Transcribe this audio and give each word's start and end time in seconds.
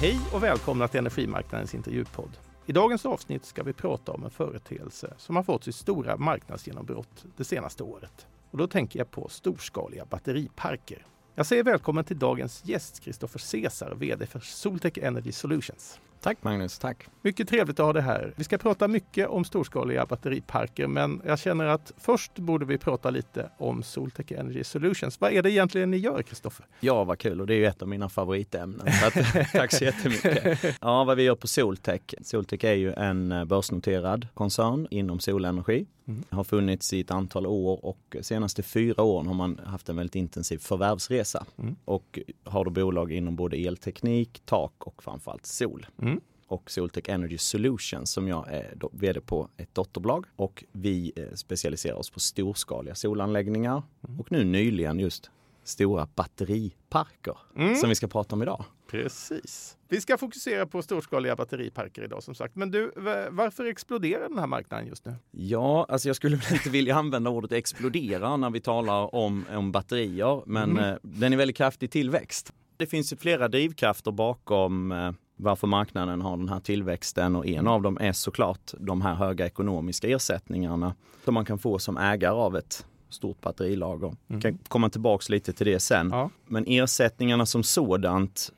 Hej 0.00 0.18
och 0.32 0.42
välkomna 0.42 0.88
till 0.88 0.98
Energimarknadens 0.98 1.74
intervjupodd. 1.74 2.30
I 2.66 2.72
dagens 2.72 3.06
avsnitt 3.06 3.44
ska 3.44 3.62
vi 3.62 3.72
prata 3.72 4.12
om 4.12 4.24
en 4.24 4.30
företeelse 4.30 5.14
som 5.18 5.36
har 5.36 5.42
fått 5.42 5.64
sitt 5.64 5.74
stora 5.74 6.16
marknadsgenombrott 6.16 7.24
det 7.36 7.44
senaste 7.44 7.82
året. 7.82 8.26
Och 8.50 8.58
då 8.58 8.66
tänker 8.66 8.98
jag 8.98 9.10
på 9.10 9.28
storskaliga 9.28 10.04
batteriparker. 10.04 11.06
Jag 11.34 11.46
säger 11.46 11.64
välkommen 11.64 12.04
till 12.04 12.18
dagens 12.18 12.64
gäst 12.64 13.00
Kristoffer 13.00 13.38
Cesar, 13.38 13.94
VD 13.94 14.26
för 14.26 14.40
Soltech 14.40 14.98
Energy 14.98 15.32
Solutions. 15.32 16.00
Tack 16.26 16.42
Magnus, 16.42 16.78
tack. 16.78 17.06
Mycket 17.22 17.48
trevligt 17.48 17.80
att 17.80 17.86
ha 17.86 17.92
dig 17.92 18.02
här. 18.02 18.32
Vi 18.36 18.44
ska 18.44 18.58
prata 18.58 18.88
mycket 18.88 19.28
om 19.28 19.44
storskaliga 19.44 20.06
batteriparker, 20.06 20.86
men 20.86 21.22
jag 21.26 21.38
känner 21.38 21.64
att 21.64 21.92
först 21.98 22.38
borde 22.38 22.64
vi 22.64 22.78
prata 22.78 23.10
lite 23.10 23.50
om 23.58 23.82
Soltech 23.82 24.32
Energy 24.32 24.64
Solutions. 24.64 25.20
Vad 25.20 25.32
är 25.32 25.42
det 25.42 25.50
egentligen 25.50 25.90
ni 25.90 25.96
gör, 25.96 26.22
Kristoffer? 26.22 26.66
Ja, 26.80 27.04
vad 27.04 27.18
kul 27.18 27.40
och 27.40 27.46
det 27.46 27.54
är 27.54 27.58
ju 27.58 27.66
ett 27.66 27.82
av 27.82 27.88
mina 27.88 28.08
favoritämnen. 28.08 28.92
Så 28.92 29.06
att, 29.06 29.14
tack 29.52 29.72
så 29.72 29.84
jättemycket. 29.84 30.58
Ja, 30.80 31.04
vad 31.04 31.16
vi 31.16 31.22
gör 31.22 31.34
på 31.34 31.46
Soltech. 31.46 32.00
Soltech 32.22 32.64
är 32.64 32.74
ju 32.74 32.92
en 32.92 33.32
eh, 33.32 33.44
börsnoterad 33.44 34.28
koncern 34.34 34.86
inom 34.90 35.20
solenergi. 35.20 35.86
Mm. 36.08 36.24
Har 36.30 36.44
funnits 36.44 36.92
i 36.92 37.00
ett 37.00 37.10
antal 37.10 37.46
år 37.46 37.84
och 37.84 38.16
senaste 38.20 38.62
fyra 38.62 39.02
åren 39.02 39.26
har 39.26 39.34
man 39.34 39.60
haft 39.64 39.88
en 39.88 39.96
väldigt 39.96 40.14
intensiv 40.14 40.58
förvärvsresa 40.58 41.46
mm. 41.58 41.76
och 41.84 42.18
har 42.44 42.64
då 42.64 42.70
bolag 42.70 43.12
inom 43.12 43.36
både 43.36 43.56
elteknik, 43.56 44.42
tak 44.44 44.72
och 44.78 45.02
framförallt 45.02 45.46
sol. 45.46 45.86
Mm 46.02 46.20
och 46.48 46.70
Soltech 46.70 47.08
Energy 47.08 47.38
Solutions 47.38 48.10
som 48.10 48.28
jag 48.28 48.48
är 48.48 48.74
vd 48.92 49.20
på 49.20 49.48
ett 49.56 49.74
dotterbolag 49.74 50.26
och 50.36 50.64
vi 50.72 51.12
eh, 51.16 51.34
specialiserar 51.34 51.96
oss 51.96 52.10
på 52.10 52.20
storskaliga 52.20 52.94
solanläggningar 52.94 53.82
mm. 54.08 54.20
och 54.20 54.32
nu 54.32 54.44
nyligen 54.44 54.98
just 55.00 55.30
stora 55.64 56.08
batteriparker 56.14 57.38
mm. 57.56 57.76
som 57.76 57.88
vi 57.88 57.94
ska 57.94 58.06
prata 58.06 58.34
om 58.34 58.42
idag. 58.42 58.64
Precis. 58.90 59.75
Vi 59.88 60.00
ska 60.00 60.18
fokusera 60.18 60.66
på 60.66 60.82
storskaliga 60.82 61.36
batteriparker 61.36 62.02
idag 62.02 62.22
som 62.22 62.34
sagt. 62.34 62.56
Men 62.56 62.70
du, 62.70 62.92
varför 63.30 63.64
exploderar 63.64 64.28
den 64.28 64.38
här 64.38 64.46
marknaden 64.46 64.86
just 64.86 65.04
nu? 65.04 65.14
Ja, 65.30 65.86
alltså 65.88 66.08
jag 66.08 66.16
skulle 66.16 66.40
inte 66.52 66.70
vilja 66.70 66.96
använda 66.96 67.30
ordet 67.30 67.52
explodera 67.52 68.36
när 68.36 68.50
vi 68.50 68.60
talar 68.60 69.14
om, 69.14 69.44
om 69.50 69.72
batterier, 69.72 70.42
men 70.46 70.70
mm. 70.70 70.84
eh, 70.84 70.96
den 71.02 71.32
är 71.32 71.36
väldigt 71.36 71.56
kraftig 71.56 71.90
tillväxt. 71.90 72.52
Det 72.76 72.86
finns 72.86 73.14
flera 73.18 73.48
drivkrafter 73.48 74.10
bakom 74.10 74.92
eh, 74.92 75.12
varför 75.36 75.66
marknaden 75.66 76.20
har 76.20 76.36
den 76.36 76.48
här 76.48 76.60
tillväxten 76.60 77.36
och 77.36 77.46
en 77.46 77.66
av 77.66 77.82
dem 77.82 77.98
är 78.00 78.12
såklart 78.12 78.74
de 78.78 79.02
här 79.02 79.14
höga 79.14 79.46
ekonomiska 79.46 80.08
ersättningarna 80.08 80.94
som 81.24 81.34
man 81.34 81.44
kan 81.44 81.58
få 81.58 81.78
som 81.78 81.96
ägare 81.96 82.34
av 82.34 82.56
ett 82.56 82.86
stort 83.08 83.40
batterilager. 83.40 84.16
Mm. 84.28 84.40
kan 84.40 84.58
komma 84.68 84.90
tillbaks 84.90 85.28
lite 85.28 85.52
till 85.52 85.66
det 85.66 85.80
sen. 85.80 86.10
Ja. 86.10 86.30
Men 86.46 86.64
ersättningarna 86.66 87.46
som 87.46 87.62
sådant 87.62 88.52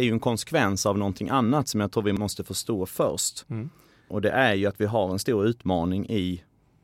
är 0.00 0.04
ju 0.04 0.12
en 0.12 0.20
konsekvens 0.20 0.86
av 0.86 0.98
någonting 0.98 1.28
annat 1.28 1.68
som 1.68 1.80
jag 1.80 1.92
tror 1.92 2.02
vi 2.02 2.12
måste 2.12 2.44
förstå 2.44 2.86
först. 2.86 3.44
Mm. 3.50 3.70
Och 4.08 4.22
det 4.22 4.30
är 4.30 4.54
ju 4.54 4.66
att 4.66 4.80
vi 4.80 4.86
har 4.86 5.10
en 5.10 5.18
stor 5.18 5.46
utmaning 5.46 6.06
i 6.08 6.42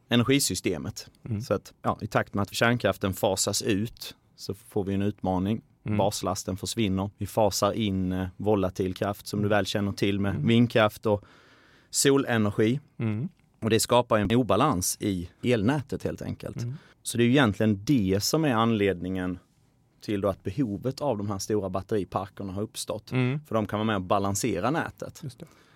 energisystemet. 0.08 1.10
Mm. 1.28 1.40
Så 1.40 1.54
att 1.54 1.72
ja, 1.82 1.98
i 2.00 2.06
takt 2.06 2.34
med 2.34 2.42
att 2.42 2.54
kärnkraften 2.54 3.14
fasas 3.14 3.62
ut 3.62 4.14
så 4.36 4.54
får 4.54 4.84
vi 4.84 4.94
en 4.94 5.02
utmaning. 5.02 5.62
Mm. 5.84 5.98
Baslasten 5.98 6.56
försvinner. 6.56 7.10
Vi 7.18 7.26
fasar 7.26 7.72
in 7.72 8.12
eh, 8.12 8.26
volatil 8.36 8.94
kraft 8.94 9.26
som 9.26 9.42
du 9.42 9.48
väl 9.48 9.66
känner 9.66 9.92
till 9.92 10.20
med 10.20 10.30
mm. 10.30 10.46
vindkraft 10.46 11.06
och 11.06 11.24
solenergi. 11.90 12.80
Mm. 12.98 13.28
Och 13.60 13.70
det 13.70 13.80
skapar 13.80 14.18
en 14.18 14.36
obalans 14.36 14.96
i 15.00 15.30
elnätet 15.42 16.02
helt 16.02 16.22
enkelt. 16.22 16.62
Mm. 16.62 16.74
Så 17.02 17.18
det 17.18 17.24
är 17.24 17.28
egentligen 17.28 17.84
det 17.84 18.22
som 18.22 18.44
är 18.44 18.54
anledningen 18.54 19.38
till 20.00 20.20
då 20.20 20.28
att 20.28 20.42
behovet 20.42 21.00
av 21.00 21.18
de 21.18 21.30
här 21.30 21.38
stora 21.38 21.68
batteriparkerna 21.68 22.52
har 22.52 22.62
uppstått. 22.62 23.12
Mm. 23.12 23.40
För 23.46 23.54
de 23.54 23.66
kan 23.66 23.78
vara 23.78 23.86
med 23.86 23.96
och 23.96 24.02
balansera 24.02 24.70
nätet. 24.70 25.22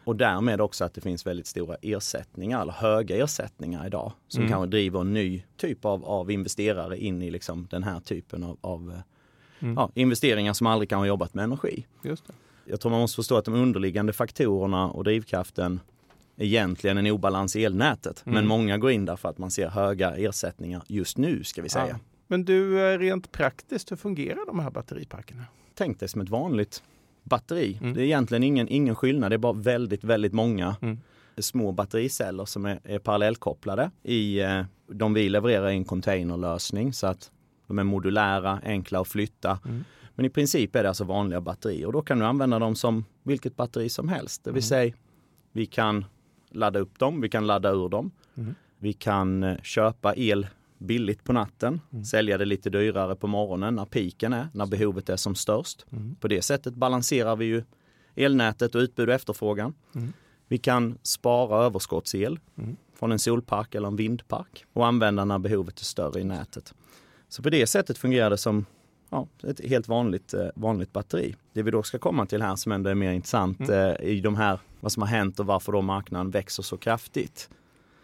Och 0.04 0.16
därmed 0.16 0.60
också 0.60 0.84
att 0.84 0.94
det 0.94 1.00
finns 1.00 1.26
väldigt 1.26 1.46
stora 1.46 1.76
ersättningar, 1.82 2.62
eller 2.62 2.72
höga 2.72 3.16
ersättningar 3.16 3.86
idag, 3.86 4.12
som 4.28 4.40
mm. 4.40 4.52
kanske 4.52 4.70
driver 4.70 5.00
en 5.00 5.12
ny 5.12 5.42
typ 5.56 5.84
av, 5.84 6.04
av 6.04 6.30
investerare 6.30 6.98
in 6.98 7.22
i 7.22 7.30
liksom 7.30 7.66
den 7.70 7.82
här 7.82 8.00
typen 8.00 8.44
av, 8.44 8.58
av 8.60 8.90
eh, 8.90 9.66
mm. 9.66 9.74
ja, 9.74 9.90
investeringar 9.94 10.52
som 10.52 10.66
aldrig 10.66 10.88
kan 10.88 10.98
ha 10.98 11.06
jobbat 11.06 11.34
med 11.34 11.44
energi. 11.44 11.86
Just 12.02 12.26
det. 12.26 12.32
Jag 12.64 12.80
tror 12.80 12.90
man 12.90 13.00
måste 13.00 13.16
förstå 13.16 13.36
att 13.36 13.44
de 13.44 13.54
underliggande 13.54 14.12
faktorerna 14.12 14.90
och 14.90 15.04
drivkraften 15.04 15.80
egentligen 16.36 16.98
en 16.98 17.06
obalans 17.06 17.56
i 17.56 17.64
elnätet. 17.64 18.22
Mm. 18.26 18.34
Men 18.34 18.46
många 18.46 18.78
går 18.78 18.90
in 18.90 19.04
där 19.04 19.16
för 19.16 19.28
att 19.28 19.38
man 19.38 19.50
ser 19.50 19.68
höga 19.68 20.16
ersättningar 20.16 20.82
just 20.86 21.18
nu 21.18 21.44
ska 21.44 21.62
vi 21.62 21.68
säga. 21.68 21.86
Ja. 21.88 22.09
Men 22.30 22.44
du, 22.44 22.80
eh, 22.80 22.98
rent 22.98 23.32
praktiskt, 23.32 23.92
hur 23.92 23.96
fungerar 23.96 24.46
de 24.46 24.58
här 24.58 24.70
batteriparkerna? 24.70 25.44
Tänk 25.74 26.00
dig 26.00 26.08
som 26.08 26.20
ett 26.20 26.28
vanligt 26.28 26.82
batteri. 27.22 27.78
Mm. 27.80 27.94
Det 27.94 28.00
är 28.00 28.04
egentligen 28.04 28.42
ingen, 28.42 28.68
ingen 28.68 28.94
skillnad, 28.94 29.30
det 29.30 29.36
är 29.36 29.38
bara 29.38 29.52
väldigt, 29.52 30.04
väldigt 30.04 30.32
många 30.32 30.76
mm. 30.82 30.98
små 31.38 31.72
battericeller 31.72 32.44
som 32.44 32.66
är, 32.66 32.80
är 32.84 32.98
parallellkopplade 32.98 33.90
i 34.02 34.40
eh, 34.40 34.62
de 34.86 35.14
vi 35.14 35.28
levererar 35.28 35.70
i 35.70 35.74
en 35.74 35.84
containerlösning 35.84 36.92
så 36.92 37.06
att 37.06 37.30
de 37.66 37.78
är 37.78 37.84
modulära, 37.84 38.60
enkla 38.64 39.00
att 39.00 39.08
flytta. 39.08 39.58
Mm. 39.64 39.84
Men 40.14 40.26
i 40.26 40.30
princip 40.30 40.76
är 40.76 40.82
det 40.82 40.88
alltså 40.88 41.04
vanliga 41.04 41.40
batterier 41.40 41.86
och 41.86 41.92
då 41.92 42.02
kan 42.02 42.18
du 42.18 42.24
använda 42.24 42.58
dem 42.58 42.74
som 42.74 43.04
vilket 43.22 43.56
batteri 43.56 43.88
som 43.88 44.08
helst. 44.08 44.44
Det 44.44 44.50
vill 44.50 44.62
mm. 44.62 44.68
säga, 44.68 44.94
vi 45.52 45.66
kan 45.66 46.04
ladda 46.50 46.78
upp 46.78 46.98
dem, 46.98 47.20
vi 47.20 47.28
kan 47.28 47.46
ladda 47.46 47.70
ur 47.70 47.88
dem. 47.88 48.10
Mm. 48.34 48.54
Vi 48.78 48.92
kan 48.92 49.42
eh, 49.42 49.56
köpa 49.62 50.14
el 50.16 50.46
billigt 50.80 51.24
på 51.24 51.32
natten, 51.32 51.80
mm. 51.92 52.04
sälja 52.04 52.38
det 52.38 52.44
lite 52.44 52.70
dyrare 52.70 53.16
på 53.16 53.26
morgonen 53.26 53.74
när 53.74 53.84
piken 53.84 54.32
är, 54.32 54.48
när 54.52 54.66
behovet 54.66 55.08
är 55.08 55.16
som 55.16 55.34
störst. 55.34 55.86
Mm. 55.92 56.14
På 56.14 56.28
det 56.28 56.42
sättet 56.42 56.74
balanserar 56.74 57.36
vi 57.36 57.44
ju 57.44 57.62
elnätet 58.14 58.74
och 58.74 58.78
utbud 58.78 59.08
och 59.08 59.14
efterfrågan. 59.14 59.74
Mm. 59.94 60.12
Vi 60.48 60.58
kan 60.58 60.98
spara 61.02 61.64
överskottsel 61.64 62.38
mm. 62.58 62.76
från 62.94 63.12
en 63.12 63.18
solpark 63.18 63.74
eller 63.74 63.88
en 63.88 63.96
vindpark 63.96 64.64
och 64.72 64.86
använda 64.86 65.24
när 65.24 65.38
behovet 65.38 65.80
är 65.80 65.84
större 65.84 66.20
i 66.20 66.24
nätet. 66.24 66.74
Så 67.28 67.42
på 67.42 67.50
det 67.50 67.66
sättet 67.66 67.98
fungerar 67.98 68.30
det 68.30 68.38
som 68.38 68.66
ja, 69.10 69.28
ett 69.42 69.60
helt 69.64 69.88
vanligt, 69.88 70.34
eh, 70.34 70.48
vanligt 70.54 70.92
batteri. 70.92 71.34
Det 71.52 71.62
vi 71.62 71.70
då 71.70 71.82
ska 71.82 71.98
komma 71.98 72.26
till 72.26 72.42
här 72.42 72.56
som 72.56 72.72
ändå 72.72 72.90
är 72.90 72.94
mer 72.94 73.12
intressant 73.12 73.60
mm. 73.60 73.90
eh, 73.90 74.08
i 74.08 74.20
de 74.20 74.36
här, 74.36 74.58
vad 74.80 74.92
som 74.92 75.02
har 75.02 75.08
hänt 75.08 75.40
och 75.40 75.46
varför 75.46 75.72
då 75.72 75.82
marknaden 75.82 76.30
växer 76.30 76.62
så 76.62 76.76
kraftigt. 76.76 77.50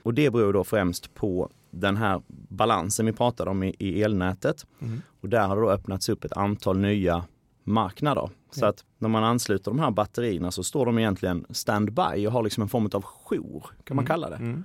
Och 0.06 0.14
det 0.14 0.30
beror 0.30 0.52
då 0.52 0.64
främst 0.64 1.14
på 1.14 1.50
den 1.70 1.96
här 1.96 2.22
balansen 2.28 3.06
vi 3.06 3.12
pratade 3.12 3.50
om 3.50 3.62
i, 3.62 3.76
i 3.78 4.02
elnätet. 4.02 4.66
Mm. 4.80 5.02
Och 5.20 5.28
där 5.28 5.46
har 5.46 5.56
det 5.56 5.62
då 5.62 5.70
öppnats 5.70 6.08
upp 6.08 6.24
ett 6.24 6.32
antal 6.32 6.78
nya 6.78 7.24
marknader. 7.64 8.30
Så 8.50 8.66
att 8.66 8.84
när 8.98 9.08
man 9.08 9.24
ansluter 9.24 9.70
de 9.70 9.78
här 9.78 9.90
batterierna 9.90 10.50
så 10.50 10.62
står 10.62 10.86
de 10.86 10.98
egentligen 10.98 11.46
standby 11.50 12.26
och 12.26 12.32
har 12.32 12.42
liksom 12.42 12.62
en 12.62 12.68
form 12.68 12.90
av 12.92 13.02
jour, 13.02 13.66
kan 13.84 13.96
man 13.96 14.04
mm. 14.04 14.06
kalla 14.06 14.30
det, 14.30 14.36
mm. 14.36 14.64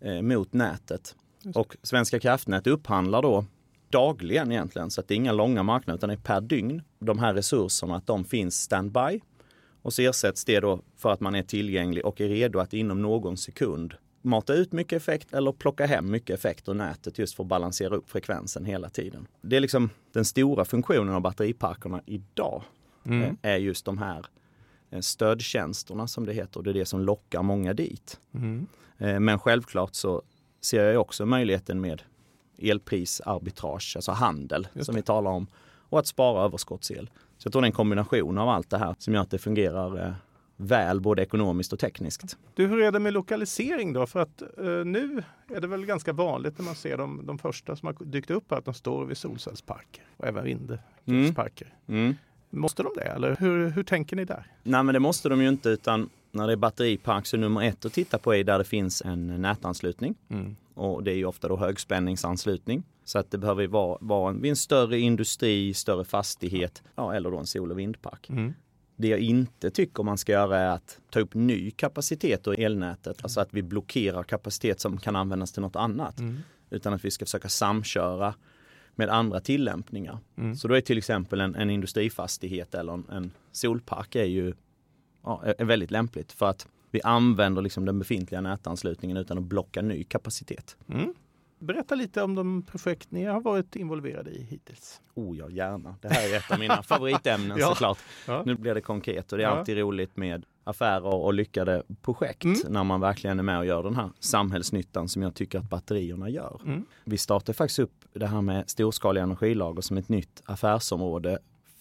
eh, 0.00 0.22
mot 0.22 0.52
nätet. 0.52 1.16
Och 1.54 1.76
Svenska 1.82 2.20
kraftnät 2.20 2.66
upphandlar 2.66 3.22
då 3.22 3.44
dagligen 3.90 4.52
egentligen, 4.52 4.90
så 4.90 5.00
att 5.00 5.08
det 5.08 5.14
är 5.14 5.16
inga 5.16 5.32
långa 5.32 5.62
marknader 5.62 5.98
utan 5.98 6.08
det 6.08 6.14
är 6.14 6.18
per 6.18 6.40
dygn. 6.40 6.82
De 6.98 7.18
här 7.18 7.34
resurserna, 7.34 7.96
att 7.96 8.06
de 8.06 8.24
finns 8.24 8.62
standby. 8.62 9.20
Och 9.82 9.92
så 9.92 10.02
ersätts 10.02 10.44
det 10.44 10.60
då 10.60 10.80
för 10.96 11.10
att 11.10 11.20
man 11.20 11.34
är 11.34 11.42
tillgänglig 11.42 12.06
och 12.06 12.20
är 12.20 12.28
redo 12.28 12.58
att 12.58 12.74
inom 12.74 13.02
någon 13.02 13.36
sekund 13.36 13.94
mata 14.26 14.54
ut 14.54 14.72
mycket 14.72 14.96
effekt 14.96 15.34
eller 15.34 15.52
plocka 15.52 15.86
hem 15.86 16.10
mycket 16.10 16.38
effekt 16.38 16.68
ur 16.68 16.74
nätet 16.74 17.18
just 17.18 17.34
för 17.34 17.42
att 17.42 17.48
balansera 17.48 17.96
upp 17.96 18.10
frekvensen 18.10 18.64
hela 18.64 18.88
tiden. 18.88 19.26
Det 19.40 19.56
är 19.56 19.60
liksom 19.60 19.90
den 20.12 20.24
stora 20.24 20.64
funktionen 20.64 21.14
av 21.14 21.20
batteriparkerna 21.20 22.02
idag 22.06 22.62
mm. 23.04 23.22
Eh, 23.22 23.34
är 23.42 23.56
just 23.56 23.84
de 23.84 23.98
här 23.98 24.26
eh, 24.90 25.00
stödtjänsterna 25.00 26.08
som 26.08 26.26
det 26.26 26.32
heter 26.32 26.62
det 26.62 26.70
är 26.70 26.74
det 26.74 26.86
som 26.86 27.00
lockar 27.00 27.42
många 27.42 27.74
dit. 27.74 28.20
Mm. 28.34 28.66
Eh, 28.98 29.20
men 29.20 29.38
självklart 29.38 29.94
så 29.94 30.22
ser 30.60 30.84
jag 30.84 31.00
också 31.00 31.26
möjligheten 31.26 31.80
med 31.80 32.02
elprisarbitrage, 32.58 33.92
alltså 33.96 34.12
handel 34.12 34.68
som 34.80 34.94
vi 34.94 35.02
talar 35.02 35.30
om 35.30 35.46
och 35.88 35.98
att 35.98 36.06
spara 36.06 36.44
överskottsel. 36.44 37.10
Så 37.38 37.46
jag 37.46 37.52
tror 37.52 37.62
det 37.62 37.66
är 37.66 37.70
en 37.70 37.72
kombination 37.72 38.38
av 38.38 38.48
allt 38.48 38.70
det 38.70 38.78
här 38.78 38.94
som 38.98 39.14
gör 39.14 39.22
att 39.22 39.30
det 39.30 39.38
fungerar 39.38 40.14
väl 40.56 41.00
både 41.00 41.22
ekonomiskt 41.22 41.72
och 41.72 41.78
tekniskt. 41.78 42.36
Du, 42.54 42.66
hur 42.66 42.82
är 42.82 42.92
det 42.92 42.98
med 42.98 43.12
lokalisering 43.12 43.92
då? 43.92 44.06
För 44.06 44.20
att 44.20 44.42
eh, 44.42 44.64
nu 44.84 45.22
är 45.48 45.60
det 45.60 45.66
väl 45.66 45.86
ganska 45.86 46.12
vanligt 46.12 46.58
när 46.58 46.64
man 46.64 46.74
ser 46.74 46.96
de, 46.96 47.26
de 47.26 47.38
första 47.38 47.76
som 47.76 47.86
har 47.86 48.04
dykt 48.04 48.30
upp 48.30 48.52
att 48.52 48.64
de 48.64 48.74
står 48.74 49.04
vid 49.04 49.16
solcellsparker 49.16 50.04
och 50.16 50.26
även 50.26 50.44
vindkraftsparker. 50.44 51.74
Mm. 51.86 52.00
Mm. 52.00 52.16
Måste 52.50 52.82
de 52.82 52.92
det 52.96 53.02
eller 53.02 53.36
hur, 53.36 53.70
hur 53.70 53.82
tänker 53.82 54.16
ni 54.16 54.24
där? 54.24 54.46
Nej 54.62 54.82
men 54.82 54.92
det 54.92 55.00
måste 55.00 55.28
de 55.28 55.42
ju 55.42 55.48
inte 55.48 55.68
utan 55.68 56.08
när 56.32 56.46
det 56.46 56.52
är 56.52 56.56
batteripark 56.56 57.26
så 57.26 57.36
nummer 57.36 57.62
ett 57.62 57.84
att 57.84 57.92
titta 57.92 58.18
på 58.18 58.34
är 58.34 58.44
där 58.44 58.58
det 58.58 58.64
finns 58.64 59.02
en 59.02 59.42
nätanslutning. 59.42 60.14
Mm. 60.28 60.56
Och 60.74 61.02
det 61.02 61.10
är 61.12 61.16
ju 61.16 61.24
ofta 61.24 61.48
då 61.48 61.56
högspänningsanslutning. 61.56 62.82
Så 63.04 63.18
att 63.18 63.30
det 63.30 63.38
behöver 63.38 63.66
vara, 63.66 63.98
vara 64.00 64.30
en, 64.30 64.44
en 64.44 64.56
större 64.56 64.98
industri, 64.98 65.74
större 65.74 66.04
fastighet 66.04 66.82
ja, 66.94 67.14
eller 67.14 67.30
då 67.30 67.38
en 67.38 67.46
sol 67.46 67.70
och 67.70 67.78
vindpark. 67.78 68.28
Mm. 68.28 68.54
Det 68.96 69.08
jag 69.08 69.20
inte 69.20 69.70
tycker 69.70 70.02
man 70.02 70.18
ska 70.18 70.32
göra 70.32 70.58
är 70.58 70.70
att 70.70 71.00
ta 71.10 71.20
upp 71.20 71.34
ny 71.34 71.70
kapacitet 71.70 72.48
ur 72.48 72.60
elnätet, 72.60 73.18
alltså 73.22 73.40
att 73.40 73.48
vi 73.54 73.62
blockerar 73.62 74.22
kapacitet 74.22 74.80
som 74.80 74.98
kan 74.98 75.16
användas 75.16 75.52
till 75.52 75.62
något 75.62 75.76
annat. 75.76 76.18
Mm. 76.18 76.36
Utan 76.70 76.92
att 76.94 77.04
vi 77.04 77.10
ska 77.10 77.24
försöka 77.24 77.48
samköra 77.48 78.34
med 78.94 79.10
andra 79.10 79.40
tillämpningar. 79.40 80.18
Mm. 80.36 80.56
Så 80.56 80.68
då 80.68 80.74
är 80.74 80.80
till 80.80 80.98
exempel 80.98 81.40
en, 81.40 81.54
en 81.54 81.70
industrifastighet 81.70 82.74
eller 82.74 82.92
en, 82.92 83.04
en 83.10 83.30
solpark 83.52 84.14
är 84.14 84.24
ju 84.24 84.54
ja, 85.22 85.42
är 85.58 85.64
väldigt 85.64 85.90
lämpligt 85.90 86.32
för 86.32 86.46
att 86.46 86.68
vi 86.90 87.02
använder 87.02 87.62
liksom 87.62 87.84
den 87.84 87.98
befintliga 87.98 88.40
nätanslutningen 88.40 89.16
utan 89.16 89.38
att 89.38 89.44
blocka 89.44 89.82
ny 89.82 90.04
kapacitet. 90.04 90.76
Mm. 90.88 91.14
Berätta 91.58 91.94
lite 91.94 92.22
om 92.22 92.34
de 92.34 92.62
projekt 92.62 93.10
ni 93.10 93.24
har 93.24 93.40
varit 93.40 93.76
involverade 93.76 94.30
i 94.30 94.42
hittills. 94.42 95.00
Oh 95.14 95.38
ja, 95.38 95.50
gärna. 95.50 95.96
Det 96.00 96.08
här 96.08 96.32
är 96.32 96.36
ett 96.36 96.50
av 96.50 96.58
mina 96.58 96.82
favoritämnen 96.82 97.58
ja. 97.58 97.68
såklart. 97.68 97.98
Ja. 98.26 98.42
Nu 98.46 98.54
blir 98.54 98.74
det 98.74 98.80
konkret 98.80 99.32
och 99.32 99.38
det 99.38 99.44
är 99.44 99.48
ja. 99.48 99.58
alltid 99.58 99.78
roligt 99.78 100.16
med 100.16 100.44
affärer 100.64 101.14
och 101.14 101.34
lyckade 101.34 101.82
projekt 102.02 102.44
mm. 102.44 102.58
när 102.68 102.84
man 102.84 103.00
verkligen 103.00 103.38
är 103.38 103.42
med 103.42 103.58
och 103.58 103.66
gör 103.66 103.82
den 103.82 103.96
här 103.96 104.10
samhällsnyttan 104.18 105.08
som 105.08 105.22
jag 105.22 105.34
tycker 105.34 105.58
att 105.58 105.70
batterierna 105.70 106.28
gör. 106.28 106.60
Mm. 106.64 106.84
Vi 107.04 107.18
startade 107.18 107.56
faktiskt 107.56 107.78
upp 107.78 108.04
det 108.12 108.26
här 108.26 108.40
med 108.40 108.70
storskaliga 108.70 109.24
energilager 109.24 109.82
som 109.82 109.96
ett 109.96 110.08
nytt 110.08 110.42
affärsområde 110.44 111.38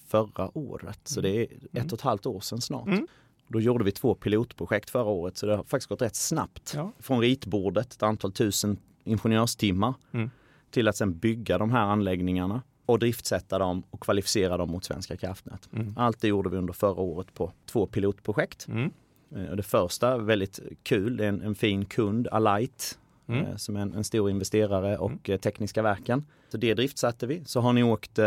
förra 0.08 0.58
året. 0.58 1.00
Så 1.04 1.22
det 1.22 1.30
är 1.30 1.48
mm. 1.52 1.86
ett 1.86 1.92
och 1.92 1.98
ett 1.98 2.04
halvt 2.04 2.26
år 2.26 2.40
sedan 2.40 2.62
snart. 2.62 2.88
Mm. 2.88 3.08
Då 3.48 3.62
gjorde 3.62 3.84
vi 3.84 3.92
två 3.92 4.16
pilotprojekt 4.16 4.90
förra 4.90 5.10
året 5.10 5.38
så 5.38 5.46
det 5.46 5.56
har 5.56 5.64
faktiskt 5.64 5.90
gått 5.90 6.02
rätt 6.02 6.16
snabbt. 6.16 6.74
Ja. 6.76 6.92
Från 7.00 7.22
ritbordet, 7.22 7.94
ett 7.94 8.04
antal 8.04 8.32
tusen 8.32 8.78
ingenjörstimmar 9.06 9.94
mm. 10.12 10.30
till 10.72 10.88
att 10.88 10.96
sen 10.96 11.18
bygga 11.18 11.58
de 11.58 11.72
här 11.72 11.86
anläggningarna 11.86 12.62
och 12.86 13.00
driftsätta 13.00 13.60
dem 13.60 13.84
och 13.90 14.00
kvalificera 14.00 14.58
dem 14.58 14.72
mot 14.72 14.84
Svenska 14.84 15.18
kraftnät. 15.18 15.70
Mm. 15.74 15.94
Allt 15.98 16.22
det 16.22 16.28
gjorde 16.28 16.50
vi 16.50 16.58
under 16.58 16.74
förra 16.74 17.02
året 17.02 17.34
på 17.34 17.52
två 17.66 17.86
pilotprojekt. 17.86 18.68
Mm. 18.68 18.92
Eh, 19.36 19.56
det 19.56 19.64
första, 19.64 20.18
väldigt 20.18 20.60
kul, 20.84 21.18
det 21.18 21.26
är 21.26 21.30
en, 21.30 21.42
en 21.42 21.56
fin 21.56 21.86
kund, 21.86 22.28
Alight, 22.32 23.00
mm. 23.28 23.46
Eh, 23.46 23.56
som 23.56 23.76
är 23.76 23.80
en, 23.80 23.94
en, 23.94 24.04
stor 24.04 24.30
investerare 24.30 24.98
och 24.98 25.30
mm. 25.30 25.40
Tekniska 25.40 25.82
verken. 25.82 26.26
Så 26.50 26.58
det 26.58 26.74
driftsatte 26.74 27.28
vi. 27.28 27.46
Så 27.46 27.60
har 27.60 27.74
ni 27.74 27.84
åkt 27.84 28.20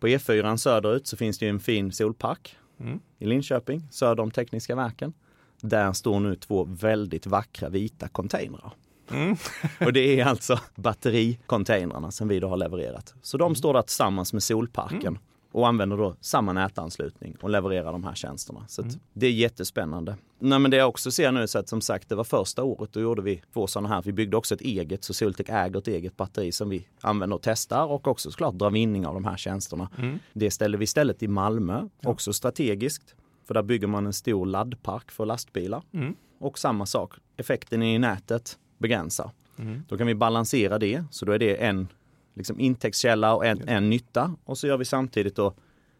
på 0.00 0.08
E4 0.08 0.56
söderut 0.56 1.06
så 1.06 1.16
finns 1.16 1.38
det 1.38 1.48
en 1.48 1.60
fin 1.60 1.92
solpark 1.92 2.56
mm. 2.80 3.00
i 3.18 3.26
Linköping, 3.26 3.88
söder 3.90 4.22
om 4.22 4.30
Tekniska 4.30 4.76
verken. 4.76 5.12
Där 5.60 5.92
står 5.92 6.20
nu 6.20 6.36
två 6.36 6.64
väldigt 6.64 7.26
vackra 7.26 7.68
vita 7.68 8.08
containrar. 8.08 8.72
Mm. 9.10 9.36
och 9.80 9.92
det 9.92 10.20
är 10.20 10.24
alltså 10.24 10.60
battericontainrarna 10.74 12.10
som 12.10 12.28
vi 12.28 12.40
då 12.40 12.48
har 12.48 12.56
levererat. 12.56 13.14
Så 13.22 13.38
de 13.38 13.54
står 13.54 13.74
där 13.74 13.82
tillsammans 13.82 14.32
med 14.32 14.42
solparken 14.42 15.00
mm. 15.00 15.18
och 15.52 15.68
använder 15.68 15.96
då 15.96 16.16
samma 16.20 16.52
nätanslutning 16.52 17.36
och 17.40 17.50
levererar 17.50 17.92
de 17.92 18.04
här 18.04 18.14
tjänsterna. 18.14 18.64
Så 18.68 18.82
mm. 18.82 18.94
det 19.12 19.26
är 19.26 19.30
jättespännande. 19.30 20.16
Nej, 20.38 20.58
men 20.58 20.70
det 20.70 20.76
jag 20.76 20.88
också 20.88 21.10
ser 21.10 21.32
nu 21.32 21.46
så 21.46 21.58
att 21.58 21.68
som 21.68 21.80
sagt 21.80 22.08
det 22.08 22.14
var 22.14 22.24
första 22.24 22.62
året, 22.64 22.92
då 22.92 23.00
gjorde 23.00 23.22
vi 23.22 23.42
två 23.52 23.66
sådana 23.66 23.88
här. 23.88 24.02
Vi 24.02 24.12
byggde 24.12 24.36
också 24.36 24.54
ett 24.54 24.60
eget, 24.60 25.04
så 25.04 25.14
Soltech 25.14 25.50
äger 25.50 25.78
ett 25.78 25.88
eget 25.88 26.16
batteri 26.16 26.52
som 26.52 26.68
vi 26.68 26.88
använder 27.00 27.36
och 27.36 27.42
testar 27.42 27.84
och 27.84 28.08
också 28.08 28.30
såklart 28.30 28.54
drar 28.54 28.70
vinning 28.70 29.06
av 29.06 29.14
de 29.14 29.24
här 29.24 29.36
tjänsterna. 29.36 29.88
Mm. 29.98 30.18
Det 30.32 30.50
ställer 30.50 30.78
vi 30.78 30.84
istället 30.84 31.22
i 31.22 31.28
Malmö, 31.28 31.88
ja. 32.00 32.10
också 32.10 32.32
strategiskt. 32.32 33.14
För 33.46 33.54
där 33.54 33.62
bygger 33.62 33.86
man 33.86 34.06
en 34.06 34.12
stor 34.12 34.46
laddpark 34.46 35.10
för 35.10 35.26
lastbilar. 35.26 35.82
Mm. 35.92 36.14
Och 36.40 36.58
samma 36.58 36.86
sak, 36.86 37.14
effekten 37.36 37.82
i 37.82 37.98
nätet 37.98 38.58
begränsar. 38.82 39.30
Mm. 39.58 39.82
Då 39.88 39.98
kan 39.98 40.06
vi 40.06 40.14
balansera 40.14 40.78
det, 40.78 41.04
så 41.10 41.24
då 41.24 41.32
är 41.32 41.38
det 41.38 41.56
en 41.56 41.88
liksom, 42.34 42.60
intäktskälla 42.60 43.34
och 43.34 43.46
en, 43.46 43.68
en 43.68 43.90
nytta. 43.90 44.36
Och 44.44 44.58
så 44.58 44.66
gör 44.66 44.76
vi 44.76 44.84
samtidigt 44.84 45.36
då 45.36 45.54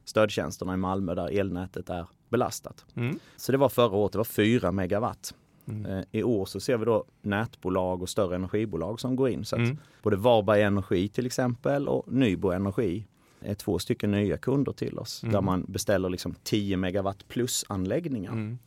stödtjänsterna 0.04 0.74
i 0.74 0.76
Malmö 0.76 1.14
där 1.14 1.38
elnätet 1.38 1.90
är 1.90 2.06
belastat. 2.28 2.84
Mm. 2.94 3.18
Så 3.36 3.52
det 3.52 3.58
var 3.58 3.68
förra 3.68 3.96
året, 3.96 4.12
det 4.12 4.18
var 4.18 4.24
4 4.24 4.72
megawatt. 4.72 5.34
Mm. 5.68 5.86
Eh, 5.86 6.04
I 6.10 6.22
år 6.22 6.46
så 6.46 6.60
ser 6.60 6.76
vi 6.76 6.84
då 6.84 7.04
nätbolag 7.22 8.02
och 8.02 8.08
större 8.08 8.34
energibolag 8.34 9.00
som 9.00 9.16
går 9.16 9.28
in. 9.28 9.44
Så 9.44 9.56
mm. 9.56 9.78
Både 10.02 10.16
Varberg 10.16 10.62
Energi 10.62 11.08
till 11.08 11.26
exempel 11.26 11.88
och 11.88 12.12
Nybro 12.12 12.50
Energi 12.50 13.06
är 13.40 13.54
två 13.54 13.78
stycken 13.78 14.10
nya 14.10 14.38
kunder 14.38 14.72
till 14.72 14.98
oss 14.98 15.22
mm. 15.22 15.32
där 15.32 15.40
man 15.40 15.64
beställer 15.68 16.08
liksom 16.08 16.34
10 16.42 16.76
megawatt 16.76 17.28
plus 17.28 17.64
anläggningar. 17.68 18.32
Mm. 18.32 18.58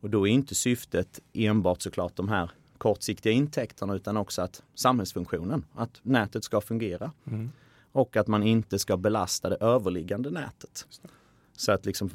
Och 0.00 0.10
då 0.10 0.28
är 0.28 0.32
inte 0.32 0.54
syftet 0.54 1.20
enbart 1.32 1.82
såklart 1.82 2.16
de 2.16 2.28
här 2.28 2.50
kortsiktiga 2.78 3.32
intäkterna 3.32 3.94
utan 3.94 4.16
också 4.16 4.42
att 4.42 4.62
samhällsfunktionen, 4.74 5.64
att 5.74 6.00
nätet 6.02 6.44
ska 6.44 6.60
fungera. 6.60 7.12
Mm. 7.26 7.50
Och 7.92 8.16
att 8.16 8.26
man 8.26 8.42
inte 8.42 8.78
ska 8.78 8.96
belasta 8.96 9.48
det 9.48 9.56
överliggande 9.56 10.30
nätet. 10.30 10.86
Så 11.56 11.72
att 11.72 11.86
liksom 11.86 12.10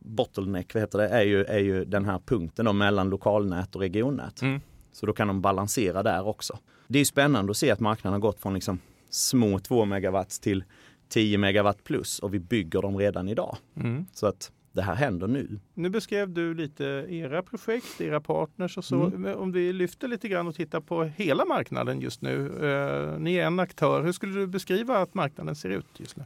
bottleneck, 0.00 0.74
vad 0.74 0.82
heter 0.82 0.98
det, 0.98 1.08
är 1.08 1.22
ju, 1.22 1.44
är 1.44 1.58
ju 1.58 1.84
den 1.84 2.04
här 2.04 2.18
punkten 2.18 2.64
då 2.64 2.72
mellan 2.72 3.10
lokalnät 3.10 3.74
och 3.74 3.80
regionnät. 3.80 4.42
Mm. 4.42 4.60
Så 4.92 5.06
då 5.06 5.12
kan 5.12 5.28
de 5.28 5.40
balansera 5.40 6.02
där 6.02 6.26
också. 6.26 6.58
Det 6.88 6.98
är 6.98 7.04
spännande 7.04 7.50
att 7.50 7.56
se 7.56 7.70
att 7.70 7.80
marknaden 7.80 8.12
har 8.12 8.28
gått 8.28 8.40
från 8.40 8.54
liksom 8.54 8.78
små 9.10 9.58
2 9.58 9.84
megawatt 9.84 10.30
till 10.30 10.64
10 11.08 11.38
megawatt 11.38 11.84
plus 11.84 12.18
och 12.18 12.34
vi 12.34 12.38
bygger 12.38 12.82
dem 12.82 12.98
redan 12.98 13.28
idag. 13.28 13.56
Mm. 13.76 14.06
Så 14.12 14.26
att 14.26 14.52
det 14.76 14.82
här 14.82 14.94
händer 14.94 15.26
nu. 15.26 15.58
Nu 15.74 15.88
beskrev 15.88 16.30
du 16.30 16.54
lite 16.54 16.84
era 17.08 17.42
projekt, 17.42 18.00
era 18.00 18.20
partners 18.20 18.78
och 18.78 18.84
så. 18.84 19.02
Mm. 19.04 19.38
Om 19.38 19.52
vi 19.52 19.72
lyfter 19.72 20.08
lite 20.08 20.28
grann 20.28 20.48
och 20.48 20.54
tittar 20.54 20.80
på 20.80 21.04
hela 21.04 21.44
marknaden 21.44 22.00
just 22.00 22.22
nu. 22.22 22.46
Eh, 22.46 23.18
ni 23.18 23.34
är 23.34 23.46
en 23.46 23.60
aktör. 23.60 24.02
Hur 24.02 24.12
skulle 24.12 24.40
du 24.40 24.46
beskriva 24.46 24.98
att 24.98 25.14
marknaden 25.14 25.56
ser 25.56 25.68
ut 25.68 25.86
just 25.96 26.16
nu? 26.16 26.24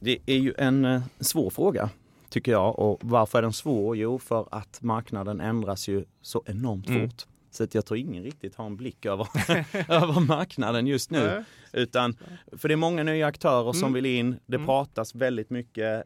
Det 0.00 0.18
är 0.26 0.36
ju 0.36 0.54
en 0.58 0.84
eh, 0.84 1.02
svår 1.20 1.50
fråga 1.50 1.90
tycker 2.28 2.52
jag. 2.52 2.78
Och 2.78 2.98
varför 3.02 3.38
är 3.38 3.42
den 3.42 3.52
svår? 3.52 3.96
Jo, 3.96 4.18
för 4.18 4.48
att 4.50 4.82
marknaden 4.82 5.40
ändras 5.40 5.88
ju 5.88 6.04
så 6.22 6.42
enormt 6.46 6.88
mm. 6.88 7.10
fort. 7.10 7.26
Så 7.50 7.64
att 7.64 7.74
jag 7.74 7.86
tror 7.86 7.98
ingen 7.98 8.22
riktigt 8.22 8.54
har 8.54 8.66
en 8.66 8.76
blick 8.76 9.06
över, 9.06 9.28
över 9.88 10.20
marknaden 10.20 10.86
just 10.86 11.10
nu. 11.10 11.44
Utan, 11.72 12.16
för 12.52 12.68
det 12.68 12.74
är 12.74 12.76
många 12.76 13.02
nya 13.02 13.26
aktörer 13.26 13.62
mm. 13.62 13.74
som 13.74 13.92
vill 13.92 14.06
in. 14.06 14.36
Det 14.46 14.56
mm. 14.56 14.66
pratas 14.66 15.14
väldigt 15.14 15.50
mycket 15.50 16.04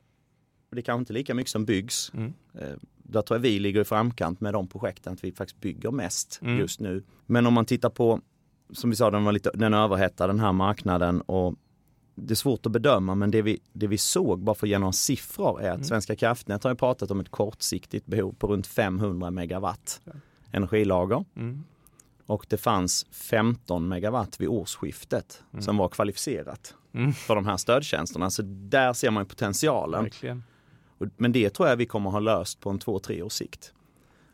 det 0.77 0.83
kanske 0.83 1.01
inte 1.01 1.13
lika 1.13 1.35
mycket 1.35 1.51
som 1.51 1.65
byggs. 1.65 2.13
Mm. 2.15 2.33
Eh, 2.55 2.77
där 2.97 3.23
tror 3.23 3.39
jag 3.39 3.43
vi 3.43 3.59
ligger 3.59 3.81
i 3.81 3.85
framkant 3.85 4.41
med 4.41 4.53
de 4.53 4.69
projekten, 4.69 5.13
att 5.13 5.25
vi 5.25 5.33
faktiskt 5.33 5.61
bygger 5.61 5.91
mest 5.91 6.39
mm. 6.43 6.59
just 6.59 6.81
nu. 6.81 7.03
Men 7.27 7.47
om 7.47 7.55
man 7.55 7.65
tittar 7.65 7.91
på, 7.91 8.21
som 8.73 8.91
vi 8.91 8.97
sa, 8.97 9.11
den 9.11 9.25
var 9.25 9.33
lite, 9.33 9.51
den 9.55 9.75
överhettade 9.75 10.33
den 10.33 10.41
här 10.41 10.53
marknaden 10.53 11.21
och 11.21 11.55
det 12.15 12.35
är 12.35 12.37
svårt 12.37 12.67
att 12.67 12.73
bedöma 12.73 13.15
men 13.15 13.31
det 13.31 13.43
vi, 13.43 13.61
det 13.73 13.87
vi 13.87 13.99
såg, 13.99 14.43
bara 14.43 14.55
för 14.55 14.67
att 14.67 14.71
ge 14.71 14.79
några 14.79 14.93
siffror, 14.93 15.61
är 15.61 15.69
att 15.69 15.75
mm. 15.75 15.85
Svenska 15.85 16.17
kraftnät 16.17 16.65
har 16.65 16.75
pratat 16.75 17.11
om 17.11 17.21
ett 17.21 17.31
kortsiktigt 17.31 18.07
behov 18.07 18.35
på 18.39 18.47
runt 18.47 18.67
500 18.67 19.31
megawatt 19.31 20.01
ja. 20.05 20.13
energilager. 20.51 21.25
Mm. 21.37 21.65
Och 22.27 22.47
det 22.49 22.57
fanns 22.57 23.07
15 23.11 23.89
megawatt 23.89 24.41
vid 24.41 24.49
årsskiftet 24.49 25.43
mm. 25.53 25.63
som 25.63 25.77
var 25.77 25.89
kvalificerat 25.89 26.75
mm. 26.95 27.13
för 27.13 27.35
de 27.35 27.47
här 27.47 27.57
stödtjänsterna. 27.57 28.31
Så 28.31 28.43
där 28.47 28.93
ser 28.93 29.11
man 29.11 29.27
potentialen. 29.27 30.03
Verkligen. 30.03 30.43
Men 31.17 31.33
det 31.33 31.51
tror 31.51 31.69
jag 31.69 31.77
vi 31.77 31.87
kommer 31.87 32.11
ha 32.11 32.21
löst 32.21 32.61
på 32.61 32.71
en 32.71 32.79
två, 32.79 32.99
tre 32.99 33.23
års 33.23 33.33
sikt. 33.33 33.73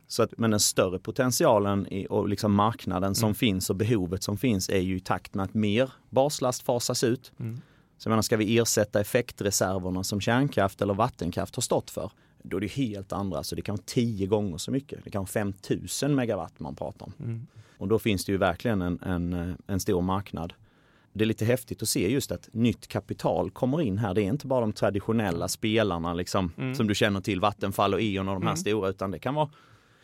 Så 0.06 0.22
att, 0.22 0.38
men 0.38 0.50
den 0.50 0.60
större 0.60 0.98
potentialen 0.98 1.92
i, 1.92 2.06
och 2.10 2.28
liksom 2.28 2.54
marknaden 2.54 3.14
som 3.14 3.26
mm. 3.26 3.34
finns 3.34 3.70
och 3.70 3.76
behovet 3.76 4.22
som 4.22 4.36
finns 4.36 4.68
är 4.68 4.80
ju 4.80 4.96
i 4.96 5.00
takt 5.00 5.34
med 5.34 5.44
att 5.44 5.54
mer 5.54 5.92
baslast 6.10 6.62
fasas 6.62 7.04
ut. 7.04 7.32
Mm. 7.40 7.60
Så 7.98 8.08
jag 8.08 8.10
menar, 8.10 8.22
ska 8.22 8.36
vi 8.36 8.58
ersätta 8.58 9.00
effektreserverna 9.00 10.04
som 10.04 10.20
kärnkraft 10.20 10.82
eller 10.82 10.94
vattenkraft 10.94 11.56
har 11.56 11.60
stått 11.60 11.90
för, 11.90 12.10
då 12.42 12.56
är 12.56 12.60
det 12.60 12.66
helt 12.66 13.12
andra, 13.12 13.42
så 13.42 13.54
det 13.54 13.62
kan 13.62 13.74
vara 13.74 13.82
tio 13.86 14.26
gånger 14.26 14.58
så 14.58 14.70
mycket. 14.70 15.04
Det 15.04 15.10
kan 15.10 15.20
vara 15.20 15.26
5000 15.26 16.14
megawatt 16.14 16.60
man 16.60 16.74
pratar 16.74 17.06
om. 17.06 17.12
Mm. 17.18 17.46
Och 17.78 17.88
då 17.88 17.98
finns 17.98 18.24
det 18.24 18.32
ju 18.32 18.38
verkligen 18.38 18.82
en, 18.82 19.00
en, 19.02 19.56
en 19.66 19.80
stor 19.80 20.02
marknad 20.02 20.52
det 21.18 21.24
är 21.24 21.26
lite 21.26 21.44
häftigt 21.44 21.82
att 21.82 21.88
se 21.88 22.10
just 22.10 22.32
att 22.32 22.48
nytt 22.52 22.88
kapital 22.88 23.50
kommer 23.50 23.82
in 23.82 23.98
här. 23.98 24.14
Det 24.14 24.22
är 24.22 24.24
inte 24.24 24.46
bara 24.46 24.60
de 24.60 24.72
traditionella 24.72 25.48
spelarna 25.48 26.14
liksom, 26.14 26.52
mm. 26.58 26.74
som 26.74 26.86
du 26.86 26.94
känner 26.94 27.20
till, 27.20 27.40
Vattenfall 27.40 27.94
och 27.94 28.00
E.ON 28.00 28.28
och 28.28 28.34
de 28.34 28.42
här 28.42 28.50
mm. 28.50 28.56
stora, 28.56 28.88
utan 28.88 29.10
det 29.10 29.18
kan 29.18 29.34
vara 29.34 29.48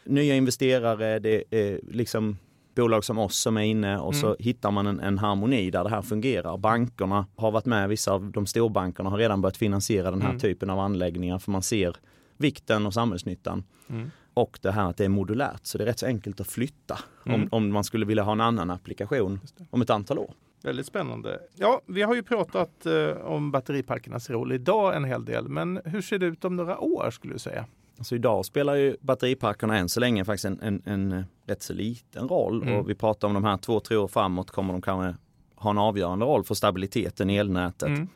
nya 0.04 0.36
investerare, 0.36 1.18
det 1.18 1.44
är 1.50 1.80
liksom 1.90 2.36
bolag 2.74 3.04
som 3.04 3.18
oss 3.18 3.36
som 3.36 3.56
är 3.56 3.62
inne 3.62 3.98
och 3.98 4.12
mm. 4.12 4.20
så 4.20 4.36
hittar 4.38 4.70
man 4.70 4.86
en, 4.86 5.00
en, 5.00 5.18
harmoni 5.18 5.70
där 5.70 5.84
det 5.84 5.90
här 5.90 6.02
fungerar. 6.02 6.56
Bankerna 6.56 7.26
har 7.36 7.50
varit 7.50 7.66
med, 7.66 7.88
vissa 7.88 8.12
av 8.12 8.30
de 8.30 8.46
storbankerna 8.46 9.10
har 9.10 9.18
redan 9.18 9.40
börjat 9.40 9.56
finansiera 9.56 10.10
den 10.10 10.22
här 10.22 10.28
mm. 10.28 10.40
typen 10.40 10.70
av 10.70 10.78
anläggningar 10.78 11.38
för 11.38 11.50
man 11.50 11.62
ser 11.62 11.96
vikten 12.36 12.86
och 12.86 12.94
samhällsnyttan. 12.94 13.64
Mm. 13.88 14.10
Och 14.34 14.58
det 14.62 14.70
här 14.72 14.90
att 14.90 14.96
det 14.96 15.04
är 15.04 15.08
modulärt, 15.08 15.66
så 15.66 15.78
det 15.78 15.84
är 15.84 15.86
rätt 15.86 15.98
så 15.98 16.06
enkelt 16.06 16.40
att 16.40 16.46
flytta 16.46 16.98
om, 17.24 17.34
mm. 17.34 17.48
om 17.52 17.72
man 17.72 17.84
skulle 17.84 18.06
vilja 18.06 18.22
ha 18.22 18.32
en 18.32 18.40
annan 18.40 18.70
applikation 18.70 19.40
om 19.70 19.82
ett 19.82 19.90
antal 19.90 20.18
år. 20.18 20.34
Väldigt 20.64 20.86
spännande. 20.86 21.40
Ja, 21.54 21.80
vi 21.86 22.02
har 22.02 22.14
ju 22.14 22.22
pratat 22.22 22.86
eh, 22.86 23.10
om 23.10 23.50
batteriparkernas 23.50 24.30
roll 24.30 24.52
idag 24.52 24.96
en 24.96 25.04
hel 25.04 25.24
del, 25.24 25.48
men 25.48 25.80
hur 25.84 26.00
ser 26.00 26.18
det 26.18 26.26
ut 26.26 26.44
om 26.44 26.56
några 26.56 26.78
år 26.78 27.10
skulle 27.10 27.32
du 27.32 27.38
säga? 27.38 27.66
Alltså 27.98 28.14
idag 28.14 28.44
spelar 28.44 28.74
ju 28.74 28.96
batteriparkerna 29.00 29.78
än 29.78 29.88
så 29.88 30.00
länge 30.00 30.24
faktiskt 30.24 30.44
en, 30.44 30.60
en, 30.62 30.82
en 30.84 31.12
eh, 31.12 31.24
rätt 31.46 31.62
så 31.62 31.72
liten 31.72 32.28
roll 32.28 32.62
mm. 32.62 32.74
och 32.74 32.90
vi 32.90 32.94
pratar 32.94 33.28
om 33.28 33.34
de 33.34 33.44
här 33.44 33.56
två, 33.56 33.80
tre 33.80 33.96
år 33.96 34.08
framåt 34.08 34.50
kommer 34.50 34.72
de 34.72 34.82
kanske 34.82 35.20
ha 35.54 35.70
en 35.70 35.78
avgörande 35.78 36.24
roll 36.24 36.44
för 36.44 36.54
stabiliteten 36.54 37.30
i 37.30 37.36
elnätet. 37.36 37.88
Mm. 37.88 38.08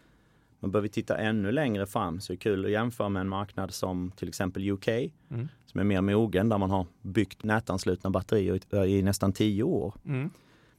Men 0.61 0.71
bör 0.71 0.81
vi 0.81 0.89
titta 0.89 1.19
ännu 1.19 1.53
längre 1.53 1.87
fram 1.87 2.21
så 2.21 2.33
är 2.33 2.37
det 2.37 2.41
kul 2.41 2.65
att 2.65 2.71
jämföra 2.71 3.09
med 3.09 3.21
en 3.21 3.29
marknad 3.29 3.75
som 3.75 4.11
till 4.17 4.29
exempel 4.29 4.71
UK 4.71 4.89
mm. 4.89 5.49
som 5.67 5.81
är 5.81 5.85
mer 5.85 6.01
mogen 6.01 6.49
där 6.49 6.59
man 6.59 6.71
har 6.71 6.87
byggt 7.03 7.45
nätanslutna 7.45 8.11
batterier 8.11 8.85
i, 8.85 8.99
i 8.99 9.03
nästan 9.03 9.33
tio 9.33 9.63
år. 9.63 9.95
Mm. 10.05 10.31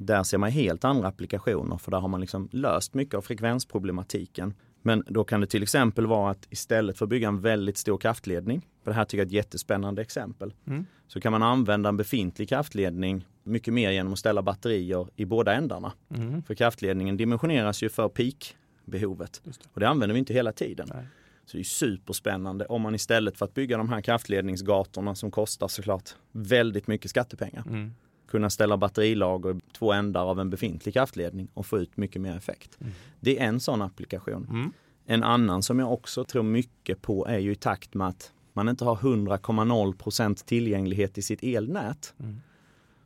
Där 0.02 0.24
ser 0.24 0.38
man 0.38 0.52
helt 0.52 0.84
andra 0.84 1.08
applikationer 1.08 1.78
för 1.78 1.92
där 1.92 2.00
har 2.00 2.08
man 2.08 2.22
liksom 2.22 2.50
löst 2.52 2.94
mycket 2.94 3.16
av 3.16 3.22
frekvensproblematiken. 3.22 4.54
Men 4.82 5.04
då 5.08 5.24
kan 5.24 5.42
det 5.42 5.48
till 5.48 5.64
exempel 5.64 6.08
vara 6.08 6.32
att 6.32 6.48
istället 6.50 6.98
för 6.98 7.06
att 7.06 7.10
bygga 7.10 7.28
en 7.28 7.42
väldigt 7.42 7.78
stor 7.78 7.98
kraftledning, 7.98 8.68
för 8.84 8.92
det 8.92 8.96
här 8.96 9.06
tycker 9.06 9.18
jag 9.18 9.26
är 9.26 9.28
ett 9.28 9.34
jättespännande 9.34 10.02
exempel, 10.02 10.54
mm. 10.68 10.86
så 11.08 11.22
kan 11.22 11.32
man 11.32 11.44
använda 11.44 11.90
en 11.90 11.98
befintlig 11.98 12.50
kraftledning 12.50 13.26
mycket 13.44 13.74
mer 13.74 13.92
genom 13.92 14.14
att 14.14 14.20
ställa 14.20 14.42
batterier 14.42 15.08
i 15.16 15.26
båda 15.26 15.54
ändarna. 15.54 15.94
Mm. 16.16 16.44
För 16.44 16.56
kraftledningen 16.56 17.18
dimensioneras 17.18 17.84
ju 17.84 17.90
för 17.90 18.10
peakbehovet 18.10 19.42
och 19.74 19.80
det 19.80 19.90
använder 19.90 20.14
vi 20.14 20.20
inte 20.20 20.34
hela 20.34 20.52
tiden. 20.52 20.88
Nej. 20.94 21.08
Så 21.46 21.58
det 21.58 21.62
är 21.62 21.64
superspännande 21.64 22.66
om 22.66 22.82
man 22.82 22.96
istället 22.96 23.38
för 23.38 23.46
att 23.46 23.54
bygga 23.54 23.78
de 23.78 23.90
här 23.90 24.02
kraftledningsgatorna 24.02 25.16
som 25.16 25.32
kostar 25.32 25.68
såklart 25.68 26.10
väldigt 26.32 26.88
mycket 26.88 27.12
skattepengar 27.12 27.64
mm. 27.68 27.94
Kunna 28.30 28.50
ställa 28.50 28.78
batterilager 28.78 29.56
i 29.56 29.60
två 29.74 29.94
ändar 29.94 30.26
av 30.26 30.40
en 30.40 30.50
befintlig 30.50 30.94
kraftledning 30.94 31.48
och 31.54 31.66
få 31.66 31.80
ut 31.80 31.98
mycket 31.98 32.22
mer 32.22 32.38
effekt. 32.38 32.78
Mm. 32.82 32.94
Det 33.20 33.40
är 33.40 33.46
en 33.46 33.60
sån 33.60 33.82
applikation. 33.82 34.48
Mm. 34.50 34.72
En 35.06 35.24
annan 35.24 35.64
som 35.64 35.80
jag 35.80 35.94
också 35.94 36.24
tror 36.24 36.44
mycket 36.44 37.02
på 37.02 37.28
är 37.28 37.38
ju 37.38 37.52
i 37.52 37.56
takt 37.56 37.94
med 37.94 38.08
att 38.08 38.32
man 38.54 38.70
inte 38.70 38.86
har 38.86 38.96
100,0% 38.96 40.46
tillgänglighet 40.46 41.18
i 41.18 41.22
sitt 41.22 41.44
elnät. 41.44 42.14
Mm. 42.20 42.42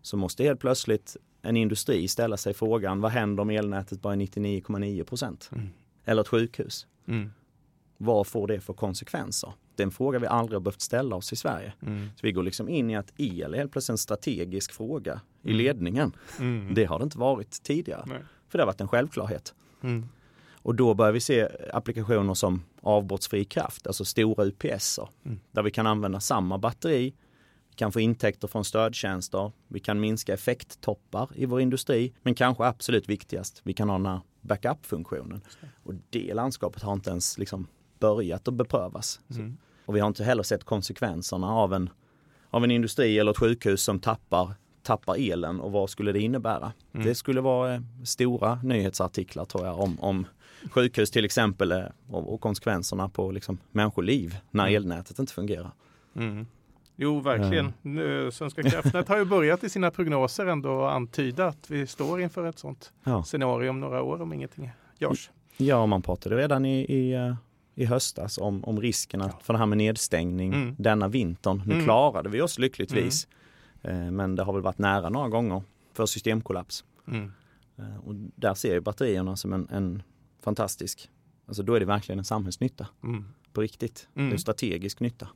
Så 0.02 0.18
måste 0.18 0.44
helt 0.44 0.60
plötsligt 0.60 1.18
en 1.42 1.58
industri 1.58 2.08
ställa 2.08 2.38
sig 2.38 2.54
frågan 2.54 3.02
vad 3.02 3.12
händer 3.12 3.42
om 3.42 3.50
elnätet 3.50 4.02
bara 4.02 4.14
är 4.14 4.18
99,9 4.18 5.48
mm. 5.52 5.70
Eller 6.06 6.22
ett 6.22 6.28
sjukhus. 6.28 6.88
Mm. 7.08 7.32
Vad 7.98 8.28
får 8.28 8.48
det 8.48 8.60
för 8.60 8.74
konsekvenser? 8.74 9.54
Det 9.76 9.84
är 9.84 9.86
en 9.86 9.92
fråga 9.92 10.20
vi 10.20 10.28
aldrig 10.28 10.56
har 10.56 10.62
behövt 10.62 10.82
ställa 10.82 11.16
oss 11.16 11.34
i 11.34 11.36
Sverige. 11.36 11.74
Mm. 11.82 12.10
Så 12.16 12.20
vi 12.22 12.32
går 12.32 12.44
liksom 12.44 12.70
in 12.70 12.90
i 12.90 12.96
att 12.96 13.14
el 13.18 13.54
är 13.54 13.58
helt 13.58 13.72
plötsligt 13.72 13.94
en 13.94 13.98
strategisk 13.98 14.74
fråga 14.74 15.22
i 15.42 15.52
mm. 15.52 15.58
ledningen. 15.58 16.12
Mm. 16.40 16.74
Det 16.74 16.86
har 16.86 17.00
det 17.00 17.04
inte 17.04 17.18
varit 17.18 17.64
tidigare. 17.64 18.04
Nej. 18.06 18.22
För 18.50 18.58
det 18.58 18.62
har 18.62 18.68
varit 18.68 18.82
en 18.82 18.88
självklarhet. 18.88 19.54
Mm. 19.84 20.06
Och 20.64 20.76
då 20.76 20.94
börjar 20.94 21.12
vi 21.12 21.20
se 21.20 21.50
applikationer 21.74 22.34
som 22.34 22.64
avbrottsfri 22.82 23.46
kraft, 23.46 23.88
alltså 23.88 24.06
stora 24.06 24.46
UPS. 24.46 25.00
Mm. 25.26 25.40
Där 25.52 25.64
vi 25.64 25.72
kan 25.72 25.88
använda 25.88 26.20
samma 26.20 26.58
batteri, 26.58 27.14
vi 27.70 27.76
kan 27.76 27.92
få 27.92 28.00
intäkter 28.00 28.48
från 28.48 28.66
stödtjänster, 28.66 29.52
vi 29.68 29.80
kan 29.80 30.00
minska 30.00 30.34
effekttoppar 30.34 31.30
i 31.36 31.46
vår 31.46 31.62
industri, 31.62 32.14
men 32.22 32.36
kanske 32.36 32.64
absolut 32.64 33.10
viktigast, 33.10 33.62
vi 33.64 33.74
kan 33.74 33.90
ha 33.90 33.98
den 33.98 34.06
här 34.06 34.22
backup-funktionen. 34.42 35.42
Och 35.84 35.94
det 36.10 36.34
landskapet 36.34 36.84
har 36.84 36.94
inte 36.94 37.10
ens 37.10 37.38
liksom 37.38 37.68
börjat 38.04 38.48
att 38.48 38.54
beprövas. 38.54 39.20
Mm. 39.30 39.58
Och 39.86 39.96
vi 39.96 40.00
har 40.00 40.08
inte 40.08 40.24
heller 40.24 40.44
sett 40.44 40.64
konsekvenserna 40.64 41.48
av 41.48 41.74
en, 41.74 41.90
av 42.50 42.64
en 42.64 42.72
industri 42.72 43.20
eller 43.20 43.32
ett 43.32 43.38
sjukhus 43.38 43.84
som 43.84 44.00
tappar, 44.00 44.54
tappar 44.82 45.16
elen 45.32 45.60
och 45.60 45.72
vad 45.72 45.90
skulle 45.90 46.12
det 46.12 46.20
innebära? 46.20 46.74
Mm. 46.94 47.08
Det 47.08 47.16
skulle 47.16 47.42
vara 47.42 47.74
eh, 47.74 47.82
stora 48.06 48.60
nyhetsartiklar 48.64 49.46
tror 49.46 49.66
jag 49.66 49.80
om, 49.80 50.00
om 50.00 50.26
sjukhus 50.72 51.12
till 51.12 51.26
exempel 51.26 51.72
eh, 51.72 51.84
och, 52.10 52.34
och 52.34 52.42
konsekvenserna 52.42 53.10
på 53.10 53.32
liksom 53.32 53.58
människoliv 53.72 54.38
när 54.52 54.64
mm. 54.64 54.76
elnätet 54.76 55.20
inte 55.20 55.34
fungerar. 55.34 55.72
Mm. 56.16 56.46
Jo, 56.96 57.20
verkligen. 57.20 57.74
Mm. 57.84 58.32
Svenska 58.32 58.64
kraftnät 58.64 59.08
har 59.08 59.18
ju 59.18 59.26
börjat 59.26 59.64
i 59.64 59.70
sina 59.70 59.92
prognoser 59.92 60.46
ändå 60.46 60.86
antyda 60.86 61.48
att 61.48 61.72
vi 61.72 61.88
står 61.88 62.22
inför 62.22 62.46
ett 62.46 62.60
sånt 62.60 62.94
ja. 63.04 63.24
scenario 63.24 63.70
om 63.70 63.80
några 63.80 64.04
år 64.04 64.22
om 64.22 64.34
ingenting 64.34 64.72
görs. 65.00 65.32
Ja, 65.58 65.86
man 65.86 66.02
pratade 66.02 66.38
redan 66.38 66.66
i, 66.66 66.80
i 66.80 67.36
i 67.76 67.86
höstas 67.86 68.38
om, 68.38 68.64
om 68.64 68.82
riskerna 68.82 69.30
ja. 69.32 69.40
för 69.44 69.54
det 69.54 69.60
här 69.60 69.66
med 69.66 69.78
nedstängning 69.78 70.54
mm. 70.54 70.76
denna 70.80 71.08
vintern. 71.08 71.62
Nu 71.66 71.74
mm. 71.74 71.86
klarade 71.86 72.30
vi 72.30 72.42
oss 72.42 72.60
lyckligtvis. 72.60 73.28
Mm. 73.84 74.06
Eh, 74.06 74.12
men 74.12 74.36
det 74.36 74.44
har 74.44 74.54
väl 74.54 74.62
varit 74.62 74.78
nära 74.78 75.10
några 75.10 75.30
gånger 75.30 75.64
för 75.94 76.06
systemkollaps. 76.06 76.86
Mm. 77.08 77.32
Eh, 77.78 77.98
och 78.08 78.16
där 78.16 78.54
ser 78.54 78.74
jag 78.74 78.84
batterierna 78.84 79.36
som 79.36 79.54
en, 79.54 79.68
en, 79.72 80.04
fantastisk, 80.42 81.10
alltså 81.46 81.64
då 81.64 81.74
är 81.74 81.80
det 81.80 81.86
verkligen 81.86 82.20
en 82.20 82.26
samhällsnytta. 82.26 82.88
Mm. 83.04 83.26
På 83.54 83.62
riktigt. 83.62 84.08
Det 84.14 84.22
är 84.22 84.26
mm. 84.26 84.38
strategisk 84.38 85.00
nytta. 85.00 85.28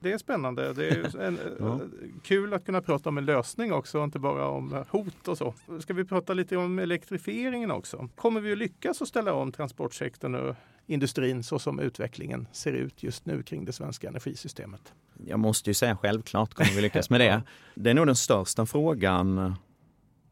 Det 0.00 0.12
är 0.12 0.18
spännande. 0.18 0.72
Det 0.72 0.88
är 0.88 1.20
en, 1.20 1.38
ja. 1.58 1.80
kul 2.22 2.54
att 2.54 2.64
kunna 2.64 2.82
prata 2.82 3.08
om 3.08 3.18
en 3.18 3.24
lösning 3.24 3.72
också, 3.72 4.04
inte 4.04 4.18
bara 4.18 4.48
om 4.48 4.84
hot 4.90 5.28
och 5.28 5.38
så. 5.38 5.54
Ska 5.80 5.94
vi 5.94 6.04
prata 6.04 6.34
lite 6.34 6.56
om 6.56 6.78
elektrifieringen 6.78 7.70
också? 7.70 8.08
Kommer 8.14 8.40
vi 8.40 8.52
att 8.52 8.58
lyckas 8.58 9.02
att 9.02 9.08
ställa 9.08 9.32
om 9.32 9.52
transportsektorn 9.52 10.34
och 10.34 10.56
industrin 10.88 11.42
så 11.42 11.58
som 11.58 11.80
utvecklingen 11.80 12.46
ser 12.52 12.72
ut 12.72 13.02
just 13.02 13.26
nu 13.26 13.42
kring 13.42 13.64
det 13.64 13.72
svenska 13.72 14.08
energisystemet? 14.08 14.92
Jag 15.26 15.38
måste 15.38 15.70
ju 15.70 15.74
säga 15.74 15.96
självklart 15.96 16.54
kommer 16.54 16.70
vi 16.70 16.82
lyckas 16.82 17.10
med 17.10 17.20
det. 17.20 17.42
Det 17.74 17.90
är 17.90 17.94
nog 17.94 18.06
den 18.06 18.16
största 18.16 18.66
frågan 18.66 19.54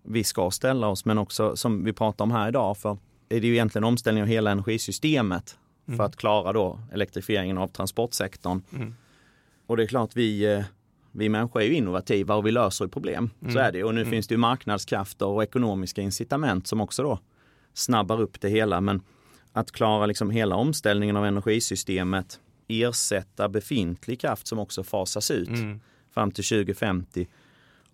vi 0.03 0.25
ska 0.25 0.51
ställa 0.51 0.89
oss, 0.89 1.05
men 1.05 1.19
också 1.19 1.57
som 1.57 1.85
vi 1.85 1.93
pratar 1.93 2.25
om 2.25 2.31
här 2.31 2.49
idag, 2.49 2.77
för 2.79 2.99
är 3.29 3.41
det 3.41 3.47
ju 3.47 3.53
egentligen 3.53 3.85
omställning 3.85 4.23
av 4.23 4.29
hela 4.29 4.51
energisystemet 4.51 5.59
mm. 5.87 5.97
för 5.97 6.05
att 6.05 6.17
klara 6.17 6.53
då 6.53 6.81
elektrifieringen 6.93 7.59
av 7.59 7.69
transportsektorn. 7.69 8.63
Mm. 8.75 8.95
Och 9.67 9.77
det 9.77 9.83
är 9.83 9.87
klart 9.87 10.17
vi 10.17 10.55
eh, 10.55 10.65
vi 11.17 11.29
människor 11.29 11.63
är 11.63 11.67
ju 11.67 11.75
innovativa 11.75 12.35
och 12.35 12.47
vi 12.47 12.51
löser 12.51 12.87
problem. 12.87 13.31
Mm. 13.41 13.53
Så 13.53 13.59
är 13.59 13.73
det. 13.73 13.85
Och 13.85 13.95
nu 13.95 14.01
mm. 14.01 14.11
finns 14.11 14.27
det 14.27 14.35
ju 14.35 14.39
marknadskrafter 14.39 15.27
och 15.27 15.43
ekonomiska 15.43 16.03
incitament 16.03 16.67
som 16.67 16.81
också 16.81 17.03
då 17.03 17.19
snabbar 17.75 18.21
upp 18.21 18.41
det 18.41 18.49
hela. 18.49 18.81
Men 18.81 19.03
att 19.57 19.73
klara 19.73 20.07
liksom 20.07 20.31
hela 20.31 20.57
omställningen 20.57 21.17
av 21.17 21.27
energisystemet, 21.27 22.41
ersätta 22.69 23.49
befintlig 23.49 24.21
kraft 24.21 24.47
som 24.47 24.59
också 24.59 24.83
fasas 24.83 25.31
ut 25.31 25.49
mm. 25.49 25.81
fram 26.11 26.31
till 26.31 26.45
2050 26.45 27.27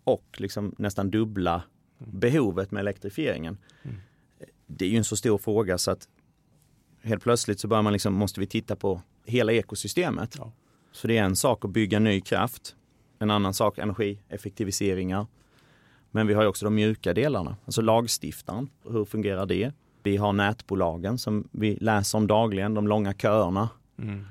och 0.05 0.25
liksom 0.37 0.75
nästan 0.79 1.11
dubbla 1.11 1.63
behovet 1.99 2.71
med 2.71 2.81
elektrifieringen. 2.81 3.59
Mm. 3.83 3.97
Det 4.67 4.85
är 4.85 4.89
ju 4.89 4.97
en 4.97 5.05
så 5.05 5.17
stor 5.17 5.39
fråga 5.39 5.79
så 5.79 5.91
att 5.91 6.09
helt 7.03 7.23
plötsligt 7.23 7.61
så 7.61 7.69
bör 7.69 7.83
man 7.83 7.93
liksom, 7.93 8.15
måste 8.15 8.41
vi 8.41 8.47
titta 8.47 8.77
på 8.77 9.03
hela 9.25 9.53
ekosystemet. 9.53 10.35
Ja. 10.39 10.53
Så 10.93 11.07
det 11.07 11.19
är 11.19 11.25
en 11.25 11.37
sak 11.37 11.65
att 11.65 11.71
bygga 11.71 11.99
ny 11.99 12.21
kraft, 12.21 12.77
en 13.19 13.31
annan 13.31 13.55
sak 13.55 13.79
energieffektiviseringar. 13.79 15.27
Men 16.11 16.27
vi 16.27 16.35
har 16.35 16.47
också 16.47 16.65
de 16.65 16.75
mjuka 16.75 17.15
delarna, 17.15 17.57
alltså 17.65 17.81
lagstiftaren. 17.81 18.71
Hur 18.85 19.05
fungerar 19.05 19.47
det? 19.47 19.73
Vi 20.03 20.17
har 20.17 20.33
nätbolagen 20.33 21.19
som 21.19 21.49
vi 21.53 21.77
läser 21.81 22.19
om 22.19 22.27
dagligen, 22.27 22.75
de 22.75 22.89
långa 22.89 23.13
köerna. 23.13 23.69
Mm. 23.99 24.25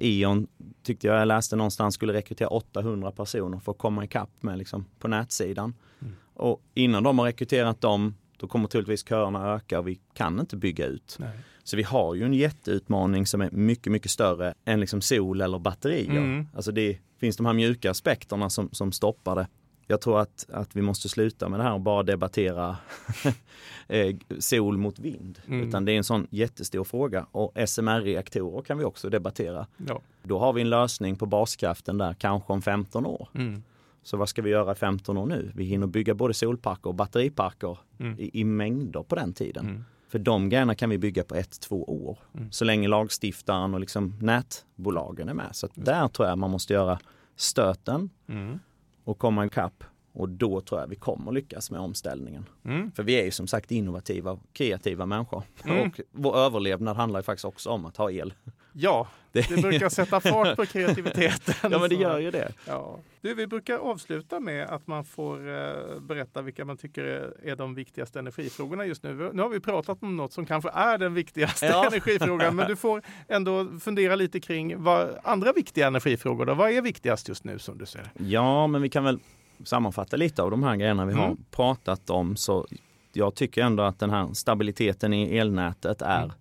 E.ON 0.00 0.46
tyckte 0.82 1.06
jag, 1.06 1.20
jag 1.20 1.28
läste 1.28 1.56
någonstans 1.56 1.94
skulle 1.94 2.12
rekrytera 2.12 2.48
800 2.48 3.10
personer 3.10 3.58
för 3.58 3.72
att 3.72 3.78
komma 3.78 4.04
ikapp 4.04 4.30
med 4.40 4.58
liksom, 4.58 4.84
på 4.98 5.08
nätsidan. 5.08 5.74
Mm. 6.00 6.14
Och 6.34 6.62
innan 6.74 7.02
de 7.02 7.18
har 7.18 7.26
rekryterat 7.26 7.80
dem, 7.80 8.14
då 8.36 8.46
kommer 8.46 8.68
troligtvis 8.68 9.08
köerna 9.08 9.54
öka 9.54 9.78
och 9.78 9.88
vi 9.88 10.00
kan 10.14 10.40
inte 10.40 10.56
bygga 10.56 10.86
ut. 10.86 11.16
Nej. 11.20 11.38
Så 11.62 11.76
vi 11.76 11.82
har 11.82 12.14
ju 12.14 12.24
en 12.24 12.34
jätteutmaning 12.34 13.26
som 13.26 13.40
är 13.40 13.50
mycket, 13.50 13.92
mycket 13.92 14.10
större 14.10 14.54
än 14.64 14.80
liksom 14.80 15.00
sol 15.00 15.40
eller 15.40 15.58
batterier. 15.58 16.10
Mm. 16.10 16.48
Alltså 16.54 16.72
det 16.72 16.98
finns 17.20 17.36
de 17.36 17.46
här 17.46 17.52
mjuka 17.52 17.90
aspekterna 17.90 18.50
som, 18.50 18.68
som 18.72 18.92
stoppar 18.92 19.36
det. 19.36 19.46
Jag 19.92 20.00
tror 20.00 20.20
att, 20.20 20.46
att 20.52 20.76
vi 20.76 20.82
måste 20.82 21.08
sluta 21.08 21.48
med 21.48 21.60
det 21.60 21.64
här 21.64 21.72
och 21.72 21.80
bara 21.80 22.02
debattera 22.02 22.76
eh, 23.88 24.16
sol 24.38 24.78
mot 24.78 24.98
vind. 24.98 25.38
Mm. 25.46 25.68
Utan 25.68 25.84
det 25.84 25.92
är 25.92 25.96
en 25.96 26.04
sån 26.04 26.26
jättestor 26.30 26.84
fråga. 26.84 27.26
Och 27.32 27.52
SMR-reaktorer 27.68 28.62
kan 28.62 28.78
vi 28.78 28.84
också 28.84 29.10
debattera. 29.10 29.66
Ja. 29.88 30.00
Då 30.22 30.38
har 30.38 30.52
vi 30.52 30.60
en 30.60 30.70
lösning 30.70 31.16
på 31.16 31.26
baskraften 31.26 31.98
där 31.98 32.14
kanske 32.14 32.52
om 32.52 32.62
15 32.62 33.06
år. 33.06 33.28
Mm. 33.34 33.62
Så 34.02 34.16
vad 34.16 34.28
ska 34.28 34.42
vi 34.42 34.50
göra 34.50 34.74
15 34.74 35.16
år 35.16 35.26
nu? 35.26 35.52
Vi 35.54 35.64
hinner 35.64 35.86
bygga 35.86 36.14
både 36.14 36.34
solparker 36.34 36.88
och 36.88 36.94
batteriparker 36.94 37.78
mm. 37.98 38.18
i, 38.18 38.40
i, 38.40 38.44
mängder 38.44 39.02
på 39.02 39.14
den 39.14 39.32
tiden. 39.32 39.66
Mm. 39.66 39.84
För 40.08 40.18
de 40.18 40.48
grejerna 40.48 40.74
kan 40.74 40.90
vi 40.90 40.98
bygga 40.98 41.24
på 41.24 41.34
ett, 41.34 41.60
två 41.60 41.84
år. 41.84 42.18
Mm. 42.34 42.52
Så 42.52 42.64
länge 42.64 42.88
lagstiftaren 42.88 43.74
och 43.74 43.80
liksom 43.80 44.14
nätbolagen 44.20 45.28
är 45.28 45.34
med. 45.34 45.48
Så 45.52 45.68
där 45.74 46.08
tror 46.08 46.28
jag 46.28 46.38
man 46.38 46.50
måste 46.50 46.72
göra 46.72 46.98
stöten 47.36 48.10
mm 48.28 48.58
och 49.04 49.18
komma 49.18 49.46
ikapp. 49.46 49.84
Och 50.12 50.28
då 50.28 50.60
tror 50.60 50.80
jag 50.80 50.88
vi 50.88 50.96
kommer 50.96 51.32
lyckas 51.32 51.70
med 51.70 51.80
omställningen. 51.80 52.44
Mm. 52.64 52.92
För 52.92 53.02
vi 53.02 53.20
är 53.20 53.24
ju 53.24 53.30
som 53.30 53.46
sagt 53.46 53.70
innovativa 53.70 54.38
kreativa 54.52 55.06
människor. 55.06 55.42
Mm. 55.64 55.88
Och 55.88 56.00
vår 56.10 56.36
överlevnad 56.36 56.96
handlar 56.96 57.20
ju 57.20 57.24
faktiskt 57.24 57.44
också 57.44 57.70
om 57.70 57.86
att 57.86 57.96
ha 57.96 58.10
el. 58.10 58.34
Ja, 58.72 59.08
det, 59.32 59.48
det 59.48 59.62
brukar 59.62 59.88
sätta 59.88 60.20
fart 60.20 60.56
på 60.56 60.66
kreativiteten. 60.66 61.54
ja, 61.72 61.78
men 61.78 61.88
det 61.88 61.94
gör 61.94 62.18
ju 62.18 62.30
det. 62.30 62.52
Ja. 62.66 62.98
Du, 63.20 63.34
vi 63.34 63.46
brukar 63.46 63.78
avsluta 63.78 64.40
med 64.40 64.66
att 64.66 64.86
man 64.86 65.04
får 65.04 65.48
uh, 65.48 66.00
berätta 66.00 66.42
vilka 66.42 66.64
man 66.64 66.76
tycker 66.76 67.04
är, 67.04 67.34
är, 67.42 67.56
de 67.56 67.74
viktigaste 67.74 68.18
energifrågorna 68.18 68.86
just 68.86 69.02
nu. 69.02 69.30
Nu 69.32 69.42
har 69.42 69.48
vi 69.48 69.60
pratat 69.60 70.02
om 70.02 70.16
något 70.16 70.32
som 70.32 70.46
kanske 70.46 70.70
är 70.70 70.98
den 70.98 71.14
viktigaste 71.14 71.66
ja. 71.66 71.86
energifrågan, 71.92 72.56
men 72.56 72.68
du 72.68 72.76
får 72.76 73.02
ändå 73.28 73.66
fundera 73.80 74.16
lite 74.16 74.40
kring 74.40 74.82
vad 74.82 75.18
andra 75.24 75.52
viktiga 75.52 75.86
energifrågor 75.86 76.46
då? 76.46 76.54
Vad 76.54 76.70
är 76.70 76.82
viktigast 76.82 77.28
just 77.28 77.44
nu 77.44 77.58
som 77.58 77.78
du 77.78 77.86
ser 77.86 78.10
Ja, 78.18 78.66
men 78.66 78.82
vi 78.82 78.88
kan 78.88 79.04
väl 79.04 79.18
sammanfatta 79.64 80.16
lite 80.16 80.42
av 80.42 80.50
de 80.50 80.62
här 80.62 80.76
grejerna 80.76 81.06
vi 81.06 81.12
mm. 81.12 81.24
har 81.24 81.36
pratat 81.50 82.10
om. 82.10 82.36
Så 82.36 82.66
jag 83.12 83.34
tycker 83.34 83.62
ändå 83.62 83.82
att 83.82 83.98
den 83.98 84.10
här 84.10 84.32
stabiliteten 84.32 85.12
i 85.12 85.36
elnätet 85.36 86.02
är 86.02 86.22
mm 86.22 86.32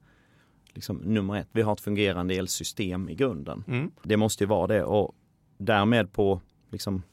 liksom, 0.74 0.98
nummer 0.98 1.36
ett. 1.36 1.48
Vi 1.52 1.62
har 1.62 1.74
ett 1.74 1.82
fungerande 1.82 2.34
elsystem 2.34 3.10
i 3.10 3.16
grunden. 3.16 3.64
Mm. 3.68 3.92
Det 4.04 4.18
måste 4.18 4.44
ju 4.44 4.48
vara 4.48 4.68
det 4.68 4.84
och 4.84 5.16
därmed 5.58 6.14
på 6.14 6.42
liksom, 6.72 7.04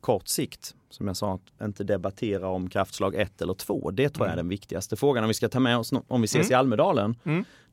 kort 0.00 0.28
sikt 0.28 0.74
som 0.90 1.06
jag 1.06 1.16
sa, 1.16 1.34
att 1.34 1.66
inte 1.66 1.84
debattera 1.84 2.48
om 2.48 2.70
kraftslag 2.70 3.14
1 3.14 3.42
eller 3.42 3.54
2. 3.54 3.90
Det 3.90 4.08
tror 4.08 4.26
jag 4.26 4.32
är 4.32 4.36
den 4.36 4.48
viktigaste 4.48 4.96
frågan 4.96 5.24
om 5.24 5.28
vi 5.28 5.34
ska 5.34 5.48
ta 5.48 5.60
med 5.60 5.78
oss 5.78 5.92
om 6.08 6.20
vi 6.20 6.24
ses 6.24 6.50
i 6.50 6.54
Almedalen. 6.54 7.16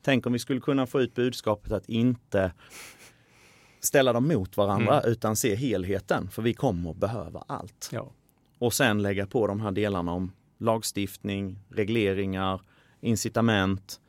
Tänk 0.01 0.25
om 0.25 0.33
vi 0.33 0.39
skulle 0.39 0.59
kunna 0.59 0.87
få 0.87 1.01
ut 1.01 1.15
budskapet 1.15 1.71
att 1.71 1.89
inte 1.89 2.51
ställa 3.79 4.13
dem 4.13 4.27
mot 4.27 4.57
varandra 4.57 4.99
mm. 4.99 5.11
utan 5.11 5.35
se 5.35 5.55
helheten 5.55 6.29
för 6.29 6.41
vi 6.41 6.53
kommer 6.53 6.93
behöva 6.93 7.43
allt. 7.47 7.89
Ja. 7.91 8.11
Och 8.59 8.73
sen 8.73 9.01
lägga 9.01 9.27
på 9.27 9.47
de 9.47 9.61
här 9.61 9.71
delarna 9.71 10.11
om 10.11 10.31
lagstiftning, 10.57 11.59
regleringar, 11.69 12.61
incitament. 13.01 13.99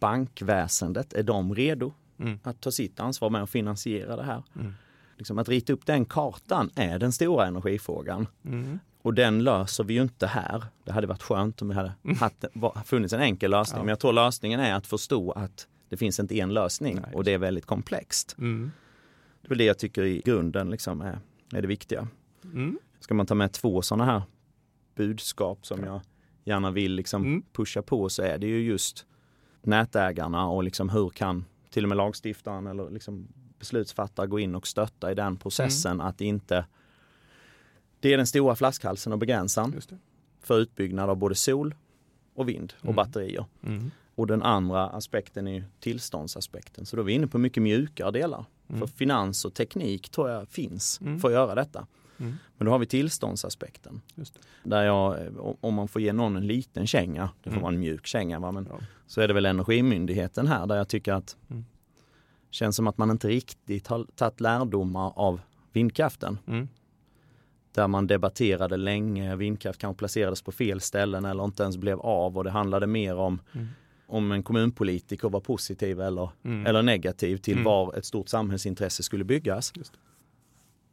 Bankväsendet, 0.00 1.12
är 1.12 1.22
de 1.22 1.54
redo 1.54 1.92
mm. 2.18 2.38
att 2.42 2.60
ta 2.60 2.70
sitt 2.70 3.00
ansvar 3.00 3.30
med 3.30 3.42
att 3.42 3.50
finansiera 3.50 4.16
det 4.16 4.22
här? 4.22 4.42
Mm. 4.56 4.74
Liksom 5.16 5.38
att 5.38 5.48
rita 5.48 5.72
upp 5.72 5.86
den 5.86 6.04
kartan 6.04 6.70
är 6.74 6.98
den 6.98 7.12
stora 7.12 7.46
energifrågan. 7.46 8.26
Mm. 8.44 8.78
Och 9.02 9.14
den 9.14 9.44
löser 9.44 9.84
vi 9.84 9.94
ju 9.94 10.02
inte 10.02 10.26
här. 10.26 10.64
Det 10.84 10.92
hade 10.92 11.06
varit 11.06 11.22
skönt 11.22 11.62
om 11.62 11.68
det 11.68 11.74
hade 11.74 11.92
mm. 12.04 12.16
haft, 12.16 12.44
funnits 12.84 13.12
en 13.12 13.20
enkel 13.20 13.50
lösning. 13.50 13.78
Ja. 13.78 13.82
Men 13.82 13.88
jag 13.88 14.00
tror 14.00 14.12
lösningen 14.12 14.60
är 14.60 14.74
att 14.74 14.86
förstå 14.86 15.32
att 15.32 15.66
det 15.88 15.96
finns 15.96 16.20
inte 16.20 16.38
en 16.38 16.54
lösning 16.54 16.94
Nej, 16.94 17.14
och 17.14 17.24
det 17.24 17.32
är 17.32 17.38
väldigt 17.38 17.66
komplext. 17.66 18.36
Mm. 18.38 18.70
Det 19.40 19.46
är 19.46 19.48
väl 19.48 19.58
det 19.58 19.64
jag 19.64 19.78
tycker 19.78 20.02
i 20.02 20.22
grunden 20.24 20.70
liksom 20.70 21.00
är, 21.00 21.18
är 21.52 21.62
det 21.62 21.68
viktiga. 21.68 22.08
Mm. 22.44 22.78
Ska 23.00 23.14
man 23.14 23.26
ta 23.26 23.34
med 23.34 23.52
två 23.52 23.82
sådana 23.82 24.04
här 24.04 24.22
budskap 24.94 25.66
som 25.66 25.84
jag 25.84 26.00
gärna 26.44 26.70
vill 26.70 26.94
liksom 26.94 27.24
mm. 27.24 27.42
pusha 27.52 27.82
på 27.82 28.08
så 28.08 28.22
är 28.22 28.38
det 28.38 28.46
ju 28.46 28.60
just 28.60 29.06
nätägarna 29.62 30.48
och 30.48 30.64
liksom 30.64 30.88
hur 30.88 31.08
kan 31.08 31.44
till 31.70 31.84
och 31.84 31.88
med 31.88 31.96
lagstiftaren 31.96 32.66
eller 32.66 32.90
liksom 32.90 33.28
beslutsfattare 33.58 34.26
gå 34.26 34.38
in 34.38 34.54
och 34.54 34.66
stötta 34.66 35.12
i 35.12 35.14
den 35.14 35.36
processen 35.36 35.92
mm. 35.92 36.06
att 36.06 36.20
inte 36.20 36.64
det 38.00 38.12
är 38.12 38.16
den 38.16 38.26
stora 38.26 38.56
flaskhalsen 38.56 39.12
och 39.12 39.18
begränsaren 39.18 39.80
för 40.40 40.58
utbyggnad 40.58 41.10
av 41.10 41.16
både 41.16 41.34
sol 41.34 41.74
och 42.34 42.48
vind 42.48 42.72
och 42.78 42.84
mm. 42.84 42.96
batterier. 42.96 43.44
Och 44.18 44.26
den 44.26 44.42
andra 44.42 44.88
aspekten 44.88 45.48
är 45.48 45.64
tillståndsaspekten. 45.80 46.86
Så 46.86 46.96
då 46.96 47.02
är 47.02 47.06
vi 47.06 47.12
inne 47.12 47.26
på 47.26 47.38
mycket 47.38 47.62
mjukare 47.62 48.10
delar. 48.10 48.44
Mm. 48.68 48.80
För 48.80 48.86
finans 48.86 49.44
och 49.44 49.54
teknik 49.54 50.08
tror 50.08 50.30
jag 50.30 50.48
finns 50.48 51.00
mm. 51.00 51.20
för 51.20 51.28
att 51.28 51.34
göra 51.34 51.54
detta. 51.54 51.86
Mm. 52.18 52.34
Men 52.56 52.66
då 52.66 52.72
har 52.72 52.78
vi 52.78 52.86
tillståndsaspekten. 52.86 54.00
Där 54.62 54.82
jag, 54.82 55.16
om 55.60 55.74
man 55.74 55.88
får 55.88 56.02
ge 56.02 56.12
någon 56.12 56.36
en 56.36 56.46
liten 56.46 56.86
känga, 56.86 57.30
det 57.42 57.50
får 57.50 57.56
mm. 57.56 57.62
vara 57.62 57.72
en 57.72 57.80
mjuk 57.80 58.06
känga, 58.06 58.38
va? 58.38 58.52
men 58.52 58.66
ja. 58.70 58.78
så 59.06 59.20
är 59.20 59.28
det 59.28 59.34
väl 59.34 59.46
Energimyndigheten 59.46 60.46
här 60.46 60.66
där 60.66 60.76
jag 60.76 60.88
tycker 60.88 61.12
att 61.12 61.36
mm. 61.50 61.64
känns 62.50 62.76
som 62.76 62.86
att 62.86 62.98
man 62.98 63.10
inte 63.10 63.28
riktigt 63.28 63.86
har 63.86 64.06
tagit 64.14 64.40
lärdomar 64.40 65.12
av 65.16 65.40
vindkraften. 65.72 66.38
Mm. 66.46 66.68
Där 67.72 67.88
man 67.88 68.06
debatterade 68.06 68.76
länge, 68.76 69.36
vindkraft 69.36 69.80
kanske 69.80 69.98
placerades 69.98 70.42
på 70.42 70.52
fel 70.52 70.80
ställen 70.80 71.24
eller 71.24 71.44
inte 71.44 71.62
ens 71.62 71.76
blev 71.76 72.00
av 72.00 72.38
och 72.38 72.44
det 72.44 72.50
handlade 72.50 72.86
mer 72.86 73.16
om 73.16 73.40
mm 73.52 73.68
om 74.08 74.32
en 74.32 74.42
kommunpolitiker 74.42 75.28
var 75.28 75.40
positiv 75.40 76.00
eller, 76.00 76.30
mm. 76.44 76.66
eller 76.66 76.82
negativ 76.82 77.36
till 77.36 77.52
mm. 77.52 77.64
var 77.64 77.94
ett 77.94 78.04
stort 78.04 78.28
samhällsintresse 78.28 79.02
skulle 79.02 79.24
byggas. 79.24 79.72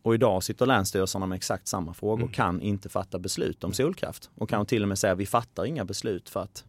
Och 0.02 0.16
idag 0.16 0.44
sitter 0.44 0.66
länsstyrelserna 0.66 1.26
med 1.26 1.36
exakt 1.36 1.68
samma 1.68 1.94
frågor 1.94 2.14
och 2.14 2.20
mm. 2.20 2.32
kan 2.32 2.62
inte 2.62 2.90
fatta 2.90 3.20
beslut 3.20 3.64
om 3.64 3.74
solkraft. 3.74 4.30
Och 4.36 4.50
kan 4.50 4.66
till 4.66 4.82
och 4.82 4.88
med 4.88 5.00
säga 5.00 5.16
vi 5.16 5.26
fattar 5.26 5.66
inga 5.66 5.86
beslut 5.86 6.30
för 6.30 6.40
att 6.40 6.66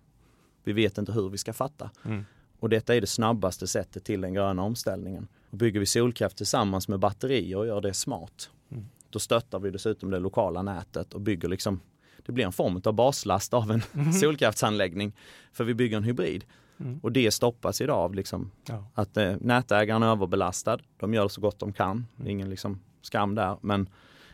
vi 0.65 0.73
vet 0.73 0.99
inte 0.99 1.12
hur 1.12 1.29
vi 1.29 1.38
ska 1.38 1.53
fatta. 1.53 1.91
Mm. 2.05 2.25
Och 2.61 2.69
detta 2.69 2.95
är 2.95 3.00
det 3.00 3.07
snabbaste 3.07 3.67
sättet 3.67 4.05
till 4.05 4.21
den 4.21 4.35
gröna 4.35 4.62
omställningen. 4.62 5.29
Och 5.50 5.57
bygger 5.57 5.81
vi 5.81 5.87
solkraft 5.87 6.37
tillsammans 6.37 6.88
med 6.88 6.99
batterier 6.99 7.57
och 7.57 7.67
gör 7.67 7.81
det 7.81 7.95
smart, 7.95 8.50
mm. 8.71 8.85
då 9.11 9.19
stöttar 9.19 9.59
vi 9.59 9.71
dessutom 9.71 10.11
det 10.11 10.19
lokala 10.19 10.62
nätet 10.62 11.15
och 11.15 11.21
bygger 11.21 11.49
liksom 11.49 11.81
det 12.25 12.33
blir 12.33 12.45
en 12.45 12.53
form 12.53 12.81
av 12.85 12.93
baslast 12.93 13.55
av 13.55 13.71
en 13.71 13.83
mm. 13.95 14.13
solkraftsanläggning. 14.13 15.13
För 15.53 15.65
vi 15.65 15.75
bygger 15.75 15.97
en 15.97 16.05
hybrid. 16.05 16.45
Mm. 16.81 17.01
Och 17.03 17.13
det 17.13 17.31
stoppas 17.31 17.81
idag 17.81 17.99
av 17.99 18.15
liksom, 18.15 18.51
ja. 18.67 18.85
att 18.95 19.17
eh, 19.17 19.37
nätägaren 19.41 20.03
är 20.03 20.07
överbelastad. 20.07 20.79
De 20.97 21.15
gör 21.15 21.29
så 21.29 21.41
gott 21.41 21.59
de 21.59 21.73
kan. 21.73 22.07
Det 22.17 22.29
är 22.29 22.31
ingen 22.31 22.51
liksom, 22.51 22.81
skam 23.03 23.35
där. 23.35 23.57
Men 23.61 23.89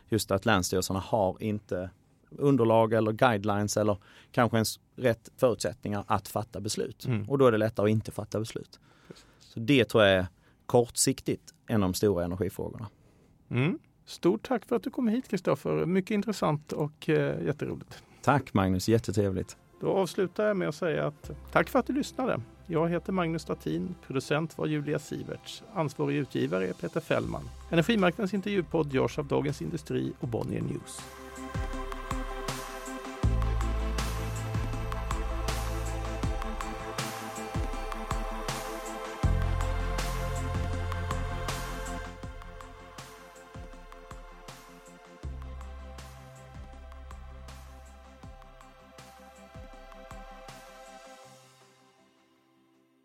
just 0.08 0.30
att 0.30 0.46
länsstyrelserna 0.46 1.00
har 1.00 1.42
inte 1.42 1.90
underlag 2.30 2.92
eller 2.92 3.12
guidelines 3.12 3.76
eller 3.76 3.96
kanske 4.30 4.56
ens 4.56 4.80
rätt 4.96 5.28
förutsättningar 5.36 6.04
att 6.06 6.28
fatta 6.28 6.60
beslut. 6.60 7.04
Mm. 7.04 7.30
Och 7.30 7.38
då 7.38 7.46
är 7.46 7.52
det 7.52 7.58
lättare 7.58 7.86
att 7.86 7.90
inte 7.90 8.10
fatta 8.12 8.38
beslut. 8.38 8.80
Så 9.40 9.60
det 9.60 9.84
tror 9.84 10.04
jag 10.04 10.12
är 10.12 10.26
kortsiktigt 10.66 11.54
en 11.66 11.82
av 11.82 11.88
de 11.88 11.94
stora 11.94 12.24
energifrågorna. 12.24 12.88
Mm. 13.50 13.78
Stort 14.04 14.48
tack 14.48 14.66
för 14.66 14.76
att 14.76 14.82
du 14.82 14.90
kom 14.90 15.08
hit 15.08 15.28
Kristoffer. 15.28 15.86
Mycket 15.86 16.10
intressant 16.10 16.72
och 16.72 17.08
eh, 17.08 17.44
jätteroligt. 17.44 18.02
Tack 18.22 18.54
Magnus, 18.54 18.88
jättetrevligt. 18.88 19.56
Då 19.80 19.88
avslutar 19.88 20.46
jag 20.46 20.56
med 20.56 20.68
att 20.68 20.74
säga 20.74 21.06
att 21.06 21.30
tack 21.52 21.68
för 21.68 21.78
att 21.78 21.86
du 21.86 21.92
lyssnade. 21.92 22.40
Jag 22.66 22.88
heter 22.88 23.12
Magnus 23.12 23.42
Statin, 23.42 23.94
producent 24.06 24.58
var 24.58 24.66
Julia 24.66 24.98
Siverts, 24.98 25.62
ansvarig 25.74 26.16
utgivare 26.16 26.68
är 26.68 26.72
Peter 26.72 27.00
Fällman. 27.00 27.42
Energimarknadens 27.70 28.34
intervjupodd 28.34 28.94
görs 28.94 29.18
av 29.18 29.26
Dagens 29.26 29.62
Industri 29.62 30.12
och 30.20 30.28
Bonnier 30.28 30.62
News. 30.62 31.00